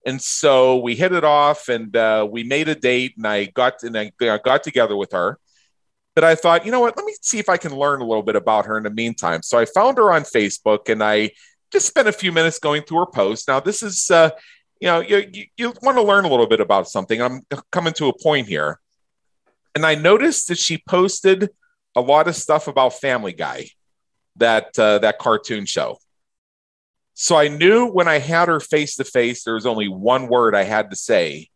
[0.06, 3.82] And so we hit it off, and uh, we made a date, and I got
[3.82, 5.38] and I got together with her.
[6.14, 6.96] But I thought, you know what?
[6.96, 9.42] Let me see if I can learn a little bit about her in the meantime.
[9.42, 11.32] So I found her on Facebook, and I
[11.76, 13.46] just spent a few minutes going through her posts.
[13.46, 14.30] Now this is, uh,
[14.80, 17.20] you know, you, you, you want to learn a little bit about something.
[17.20, 18.80] I'm coming to a point here,
[19.74, 21.50] and I noticed that she posted
[21.94, 23.68] a lot of stuff about Family Guy
[24.36, 25.98] that uh, that cartoon show.
[27.14, 30.54] So I knew when I had her face to face, there was only one word
[30.54, 31.48] I had to say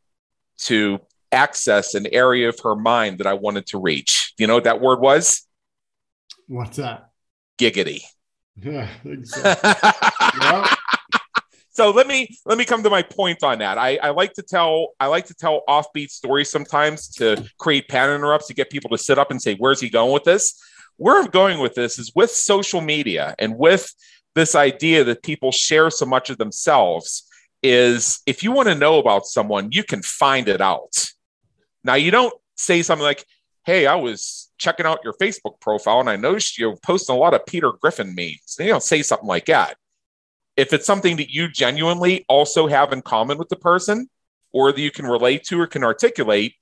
[0.64, 1.00] to
[1.32, 4.34] access an area of her mind that I wanted to reach.
[4.38, 5.46] You know what that word was?
[6.46, 7.10] What's that?
[7.58, 8.00] Giggity.
[8.57, 8.88] Yeah.
[11.72, 13.78] So let me let me come to my point on that.
[13.78, 18.16] I, I like to tell I like to tell offbeat stories sometimes to create pattern
[18.16, 20.61] interrupts to get people to sit up and say, "Where's he going with this?"
[20.98, 23.94] Where I'm going with this is with social media and with
[24.34, 27.26] this idea that people share so much of themselves.
[27.62, 31.11] Is if you want to know about someone, you can find it out.
[31.82, 33.24] Now you don't say something like,
[33.64, 37.34] "Hey, I was checking out your Facebook profile and I noticed you're posting a lot
[37.34, 39.76] of Peter Griffin memes." And you don't say something like that
[40.61, 44.08] if it's something that you genuinely also have in common with the person
[44.52, 46.54] or that you can relate to or can articulate,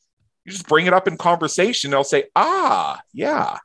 [0.45, 1.91] you just bring it up in conversation.
[1.91, 3.59] They'll say, ah, yeah,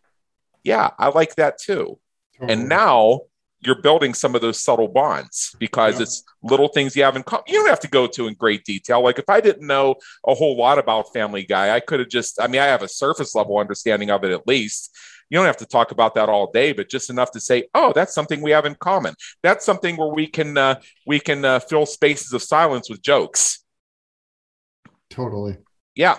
[0.63, 1.99] yeah, I like that too.
[2.39, 2.53] Totally.
[2.53, 3.21] And now
[3.65, 6.03] you're building some of those subtle bonds because yeah.
[6.03, 7.43] it's little things you have in common.
[7.47, 9.01] You don't have to go to in great detail.
[9.01, 9.95] Like if I didn't know
[10.27, 12.87] a whole lot about Family Guy, I could have just, I mean, I have a
[12.87, 14.95] surface level understanding of it at least
[15.29, 17.91] you don't have to talk about that all day, but just enough to say, "Oh,
[17.91, 21.59] that's something we have in common." That's something where we can uh, we can uh,
[21.59, 23.63] fill spaces of silence with jokes.
[25.09, 25.57] Totally.
[25.95, 26.17] Yeah.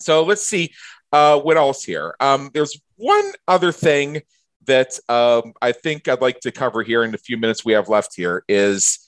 [0.00, 0.74] So let's see
[1.12, 2.14] uh, what else here.
[2.20, 4.20] Um, there's one other thing
[4.66, 7.88] that um, I think I'd like to cover here in the few minutes we have
[7.88, 9.06] left here is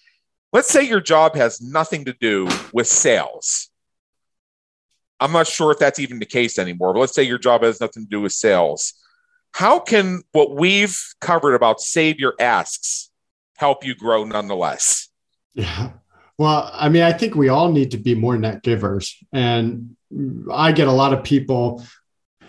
[0.53, 3.69] let's say your job has nothing to do with sales.
[5.21, 7.81] I'm not sure if that's even the case anymore, but let's say your job has
[7.81, 8.95] nothing to do with sales.
[9.53, 13.11] How can what we've covered about save your asks
[13.57, 15.09] help you grow nonetheless?
[15.55, 15.91] Yeah.
[16.39, 19.17] Well, I mean, I think we all need to be more net givers.
[19.33, 19.97] And
[20.51, 21.85] I get a lot of people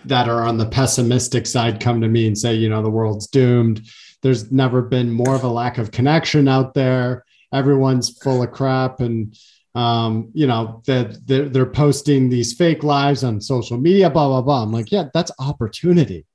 [0.06, 3.28] that are on the pessimistic side come to me and say, you know, the world's
[3.28, 3.82] doomed.
[4.22, 7.26] There's never been more of a lack of connection out there.
[7.54, 9.00] Everyone's full of crap.
[9.00, 9.36] And,
[9.76, 14.42] um, you know, that they're, they're posting these fake lives on social media, blah, blah,
[14.42, 14.64] blah.
[14.64, 16.26] I'm like, yeah, that's opportunity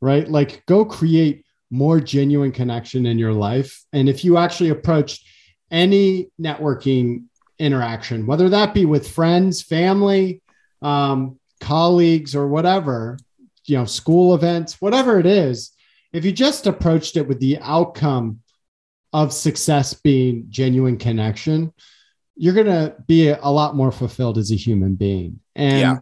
[0.00, 0.28] right?
[0.28, 3.84] Like go create more genuine connection in your life.
[3.92, 5.24] And if you actually approach
[5.70, 7.24] any networking
[7.58, 10.42] interaction, whether that be with friends, family,
[10.80, 13.18] um, colleagues, or whatever,
[13.66, 15.72] you know, school events, whatever it is,
[16.12, 18.40] if you just approached it with the outcome
[19.12, 21.72] of success being genuine connection,
[22.36, 25.40] you're going to be a lot more fulfilled as a human being.
[25.54, 25.96] And, yeah.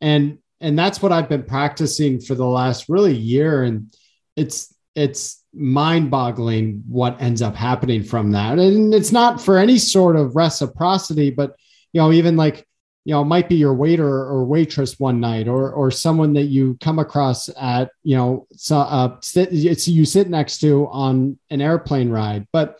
[0.00, 3.64] and and that's what I've been practicing for the last really year.
[3.64, 3.92] And
[4.36, 8.58] it's it's mind-boggling what ends up happening from that.
[8.58, 11.56] And it's not for any sort of reciprocity, but
[11.92, 12.66] you know, even like
[13.04, 16.44] you know, it might be your waiter or waitress one night, or or someone that
[16.44, 21.38] you come across at you know, so uh, sit, it's you sit next to on
[21.50, 22.78] an airplane ride, but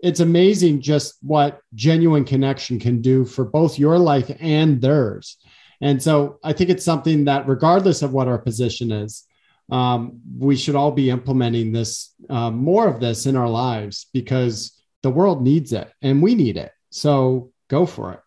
[0.00, 5.36] it's amazing just what genuine connection can do for both your life and theirs.
[5.80, 9.26] And so I think it's something that, regardless of what our position is,
[9.70, 14.78] um, we should all be implementing this uh, more of this in our lives because
[15.02, 16.72] the world needs it and we need it.
[16.90, 18.20] So go for it.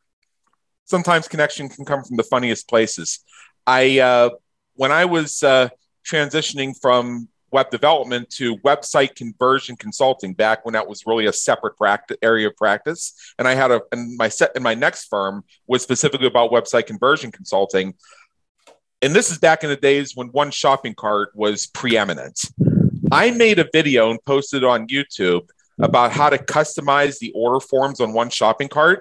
[0.86, 3.20] Sometimes connection can come from the funniest places.
[3.68, 4.30] I, uh,
[4.76, 5.70] when I was uh,
[6.06, 11.78] transitioning from web development to website conversion consulting back when that was really a separate
[11.78, 13.14] practice, area of practice.
[13.40, 16.86] And I had a and my set in my next firm was specifically about website
[16.86, 17.94] conversion consulting.
[19.02, 22.40] And this is back in the days when 1ShoppingCart was preeminent.
[23.12, 25.48] I made a video and posted on YouTube
[25.80, 29.00] about how to customize the order forms on 1ShoppingCart.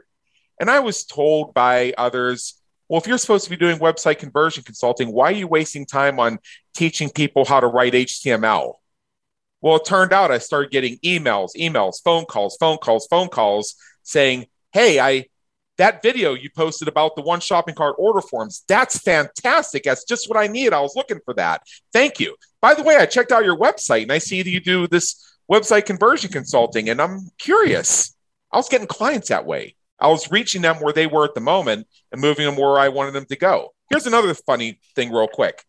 [0.61, 4.63] And I was told by others, well, if you're supposed to be doing website conversion
[4.63, 6.39] consulting, why are you wasting time on
[6.75, 8.75] teaching people how to write HTML?
[9.61, 13.77] Well, it turned out I started getting emails, emails, phone calls, phone calls, phone calls
[14.03, 15.27] saying, Hey, I
[15.79, 19.83] that video you posted about the 1ShoppingCart order forms, that's fantastic.
[19.83, 20.73] That's just what I need.
[20.73, 21.63] I was looking for that.
[21.93, 22.37] Thank you.
[22.61, 25.37] By the way, I checked out your website and I see that you do this
[25.51, 28.15] website conversion consulting, and I'm curious.
[28.53, 29.75] I was getting clients that way.
[30.05, 32.89] I was reaching them where they were at the moment and moving them where I
[32.91, 33.73] wanted them to go.
[33.89, 35.65] Here's another funny thing, real quick.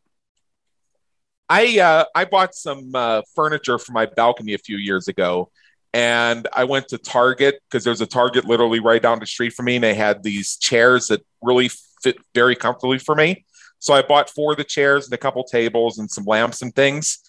[1.48, 5.52] I uh, I bought some uh, furniture for my balcony a few years ago,
[5.94, 9.68] and I went to Target because there's a Target literally right down the street from
[9.68, 11.70] me, and they had these chairs that really
[12.04, 13.46] fit very comfortably for me.
[13.80, 16.76] So I bought four of the chairs and a couple tables and some lamps and
[16.76, 17.20] things.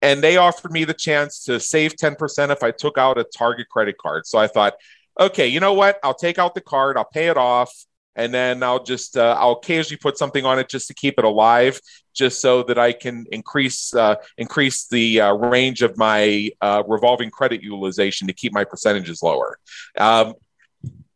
[0.00, 3.68] And they offered me the chance to save 10% if I took out a Target
[3.68, 4.26] credit card.
[4.26, 4.74] So I thought,
[5.18, 5.98] okay, you know what?
[6.02, 7.72] I'll take out the card, I'll pay it off,
[8.14, 11.24] and then I'll just uh, I'll occasionally put something on it just to keep it
[11.24, 11.80] alive,
[12.14, 17.30] just so that I can increase uh, increase the uh, range of my uh, revolving
[17.30, 19.58] credit utilization to keep my percentages lower.
[19.98, 20.34] Um,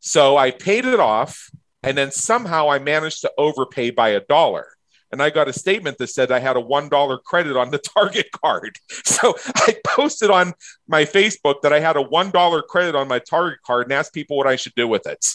[0.00, 1.50] so I paid it off,
[1.82, 4.76] And then somehow I managed to overpay by a dollar.
[5.12, 8.30] And I got a statement that said I had a $1 credit on the Target
[8.32, 8.76] card.
[9.04, 10.54] So I posted on
[10.86, 14.36] my Facebook that I had a $1 credit on my Target card and asked people
[14.36, 15.26] what I should do with it.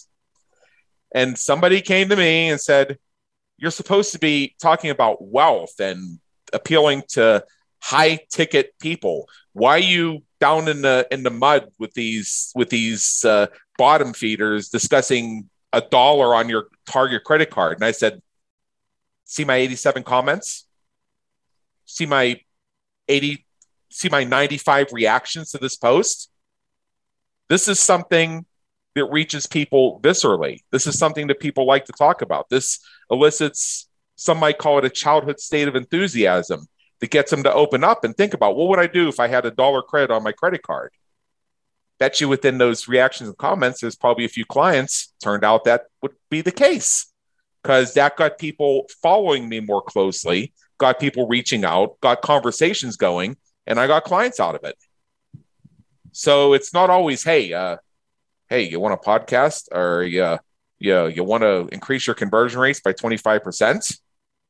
[1.13, 2.97] And somebody came to me and said,
[3.57, 6.19] You're supposed to be talking about wealth and
[6.51, 7.45] appealing to
[7.81, 9.29] high ticket people.
[9.53, 13.47] Why are you down in the in the mud with these with these uh,
[13.77, 17.77] bottom feeders discussing a dollar on your Target credit card?
[17.77, 18.21] And I said,
[19.25, 20.67] see my 87 comments,
[21.83, 22.39] see my
[23.07, 23.45] 80,
[23.89, 26.29] see my 95 reactions to this post.
[27.49, 28.45] This is something
[28.93, 30.59] that reaches people viscerally.
[30.71, 32.49] This is something that people like to talk about.
[32.49, 32.79] This
[33.11, 36.67] elicits, some might call it a childhood state of enthusiasm
[37.01, 39.27] that gets them to open up and think about what would I do if I
[39.27, 40.91] had a dollar credit on my credit card?
[41.99, 45.85] Bet you within those reactions and comments, there's probably a few clients turned out that
[46.01, 47.11] would be the case
[47.65, 53.35] because that got people following me more closely, got people reaching out, got conversations going,
[53.65, 54.75] and I got clients out of it.
[56.11, 57.77] So it's not always, hey, uh,
[58.49, 60.37] hey, you want a podcast or you,
[60.77, 63.99] you, you want to increase your conversion rates by 25%?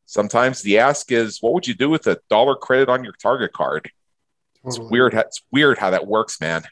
[0.06, 3.54] Sometimes the ask is, what would you do with a dollar credit on your Target
[3.54, 3.90] card?
[4.62, 4.84] Totally.
[4.84, 5.14] It's weird.
[5.14, 6.64] It's weird how that works, man.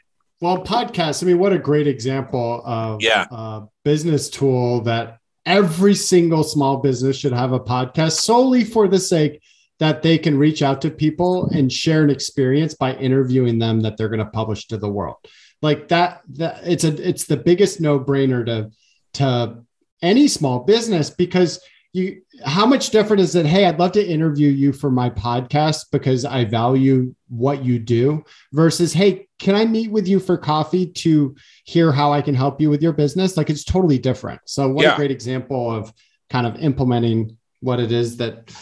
[0.42, 1.22] Well, podcasts.
[1.22, 3.24] I mean, what a great example of yeah.
[3.30, 8.98] a business tool that every single small business should have a podcast solely for the
[8.98, 9.42] sake
[9.80, 13.96] that they can reach out to people and share an experience by interviewing them that
[13.96, 15.16] they're going to publish to the world.
[15.62, 18.70] Like that, that it's a it's the biggest no brainer to
[19.14, 19.64] to
[20.02, 21.60] any small business because
[21.92, 25.86] you how much different is it hey i'd love to interview you for my podcast
[25.92, 30.86] because i value what you do versus hey can i meet with you for coffee
[30.86, 34.68] to hear how i can help you with your business like it's totally different so
[34.68, 34.94] what yeah.
[34.94, 35.92] a great example of
[36.30, 38.52] kind of implementing what it is that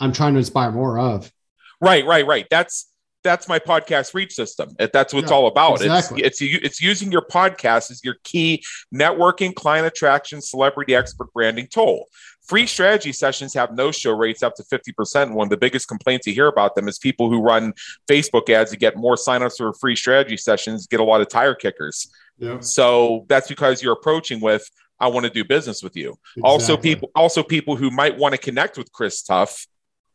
[0.00, 1.30] i'm trying to inspire more of
[1.80, 2.88] right right right that's
[3.24, 4.70] that's my podcast reach system.
[4.78, 5.82] That's what it's all about.
[5.82, 6.22] Exactly.
[6.22, 8.62] It's, it's it's using your podcast as your key
[8.94, 12.06] networking, client attraction, celebrity expert branding tool.
[12.48, 15.32] Free strategy sessions have no show rates up to 50%.
[15.32, 17.74] One of the biggest complaints you hear about them is people who run
[18.08, 21.54] Facebook ads to get more signups for free strategy sessions get a lot of tire
[21.54, 22.10] kickers.
[22.38, 22.60] Yeah.
[22.60, 24.66] So that's because you're approaching with,
[24.98, 26.16] I want to do business with you.
[26.36, 26.42] Exactly.
[26.42, 29.66] Also, people also people who might want to connect with Chris Tuff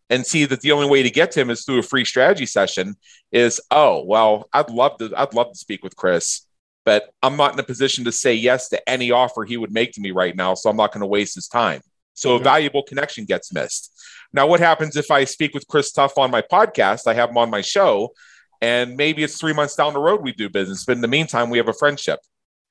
[0.10, 2.48] and see that the only way to get to him is through a free strategy
[2.48, 2.96] session
[3.32, 6.48] is, oh, well, I'd love to, I'd love to speak with Chris
[6.86, 9.94] but I'm not in a position to say yes to any offer he would make
[9.94, 10.54] to me right now.
[10.54, 11.82] So I'm not going to waste his time.
[12.14, 13.92] So a valuable connection gets missed.
[14.34, 17.08] Now, what happens if I speak with Chris Tuff on my podcast?
[17.08, 18.14] I have him on my show,
[18.62, 21.50] and maybe it's three months down the road we do business, but in the meantime,
[21.50, 22.20] we have a friendship.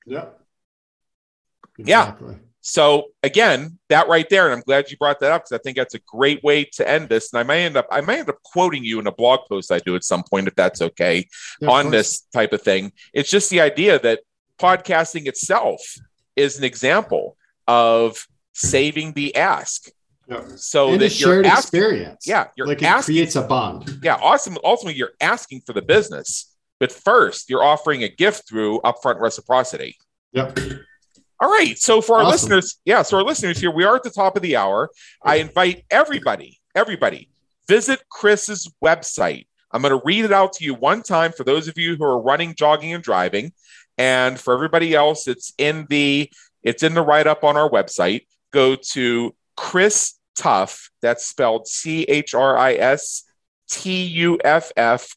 [0.05, 0.25] Yeah.
[1.77, 2.33] Exactly.
[2.33, 2.39] Yeah.
[2.65, 5.75] So again, that right there, and I'm glad you brought that up because I think
[5.75, 7.33] that's a great way to end this.
[7.33, 9.69] And I may end up, I may end up quoting you in a blog post
[9.69, 11.27] I do at some point, if that's okay,
[11.59, 12.93] yeah, on this type of thing.
[13.13, 14.21] It's just the idea that
[14.59, 15.81] podcasting itself
[16.37, 17.35] is an example
[17.67, 19.89] of saving the ask.
[20.27, 20.43] Yeah.
[20.55, 22.25] So and that shared asking, experience.
[22.25, 23.99] Yeah, you're like it asking, creates a bond.
[24.01, 24.57] Yeah, awesome.
[24.63, 29.97] Ultimately, you're asking for the business, but first you're offering a gift through upfront reciprocity.
[30.31, 30.57] Yep.
[31.39, 31.77] All right.
[31.77, 32.31] So for our awesome.
[32.31, 34.89] listeners, yeah, so our listeners here, we are at the top of the hour.
[35.21, 37.29] I invite everybody, everybody,
[37.67, 39.47] visit Chris's website.
[39.71, 42.05] I'm going to read it out to you one time for those of you who
[42.05, 43.51] are running, jogging, and driving,
[43.97, 46.29] and for everybody else, it's in the
[46.61, 48.21] it's in the write up on our website
[48.53, 53.23] go to Chris Tuff, that's spelled C H R I S
[53.69, 55.15] T U F F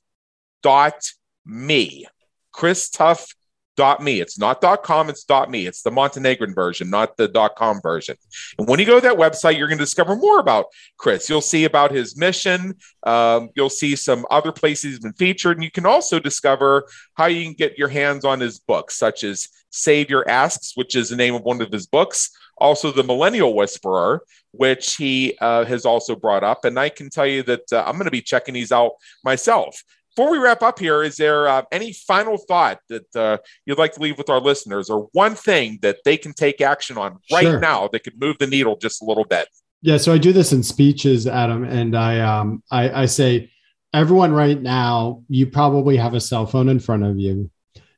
[0.62, 1.00] dot
[1.44, 2.06] me.
[2.52, 3.34] Chris Tuff
[3.76, 4.20] dot me.
[4.20, 5.66] It's not dot com, it's dot me.
[5.66, 8.16] It's the Montenegrin version, not the dot com version.
[8.58, 10.66] And when you go to that website, you're going to discover more about
[10.96, 11.28] Chris.
[11.28, 12.74] You'll see about his mission.
[13.02, 17.26] Um, you'll see some other places he's been featured, and you can also discover how
[17.26, 21.10] you can get your hands on his books, such as Save Your Asks, which is
[21.10, 22.30] the name of one of his books.
[22.58, 26.64] Also, The Millennial Whisperer, which he uh, has also brought up.
[26.64, 28.92] And I can tell you that uh, I'm going to be checking these out
[29.24, 29.82] myself
[30.16, 33.36] before we wrap up here, is there uh, any final thought that uh,
[33.66, 36.96] you'd like to leave with our listeners, or one thing that they can take action
[36.96, 37.60] on right sure.
[37.60, 39.46] now that could move the needle just a little bit?
[39.82, 43.52] Yeah, so I do this in speeches, Adam, and I um, I, I say,
[43.92, 47.50] everyone right now, you probably have a cell phone in front of you.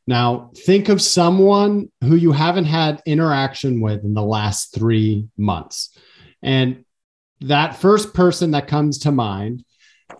[0.09, 5.95] Now, think of someone who you haven't had interaction with in the last three months,
[6.43, 6.87] and
[7.43, 9.67] that first person that comes to mind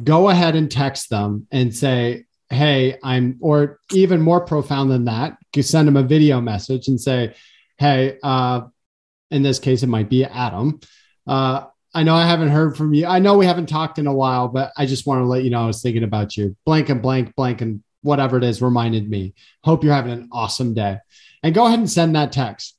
[0.05, 5.39] go ahead and text them and say, Hey, I'm, or even more profound than that,
[5.57, 7.35] you send them a video message and say,
[7.79, 8.63] Hey, uh,
[9.31, 10.81] in this case, it might be Adam.
[11.27, 11.65] Uh,
[11.95, 13.07] I know I haven't heard from you.
[13.07, 15.49] I know we haven't talked in a while, but I just want to let you
[15.51, 16.55] know I was thinking about you.
[16.67, 19.35] Blank and blank, blank and whatever it is reminded me.
[19.65, 20.99] Hope you're having an awesome day.
[21.43, 22.77] And go ahead and send that text.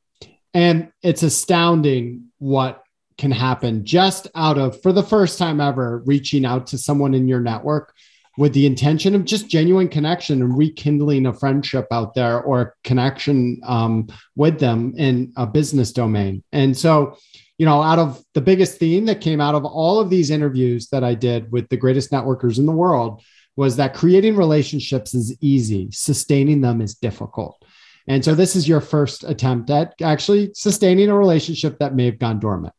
[0.53, 2.83] And it's astounding what
[3.17, 7.27] can happen just out of, for the first time ever, reaching out to someone in
[7.27, 7.93] your network
[8.37, 13.59] with the intention of just genuine connection and rekindling a friendship out there or connection
[13.65, 14.07] um,
[14.37, 16.41] with them in a business domain.
[16.53, 17.17] And so,
[17.57, 20.87] you know, out of the biggest theme that came out of all of these interviews
[20.87, 23.21] that I did with the greatest networkers in the world
[23.59, 27.61] was that creating relationships is easy, sustaining them is difficult.
[28.07, 32.19] And so, this is your first attempt at actually sustaining a relationship that may have
[32.19, 32.73] gone dormant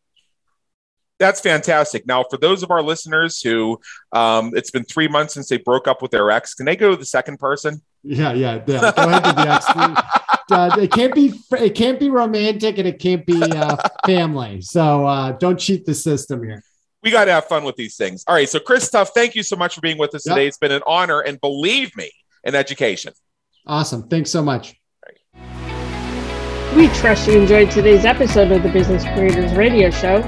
[1.20, 2.06] that's fantastic.
[2.06, 3.78] Now, for those of our listeners who
[4.12, 6.92] um, it's been three months since they broke up with their ex, can they go
[6.92, 7.82] to the second person?
[8.02, 8.80] Yeah, yeah, yeah.
[8.80, 9.66] Go ahead to the ex.
[10.50, 13.76] uh, it can't be it can't be romantic and it can't be uh,
[14.06, 14.62] family.
[14.62, 16.64] So uh, don't cheat the system here.
[17.02, 18.24] We got to have fun with these things.
[18.26, 18.48] All right.
[18.48, 20.36] So, Chris Tuff, thank you so much for being with us yep.
[20.36, 20.46] today.
[20.46, 22.10] It's been an honor, and believe me,
[22.44, 23.12] an education.
[23.66, 24.08] Awesome.
[24.08, 24.74] Thanks so much.
[26.76, 30.20] We trust you enjoyed today's episode of the Business Creators Radio Show.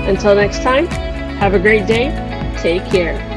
[0.07, 2.11] Until next time, have a great day.
[2.61, 3.32] Take care.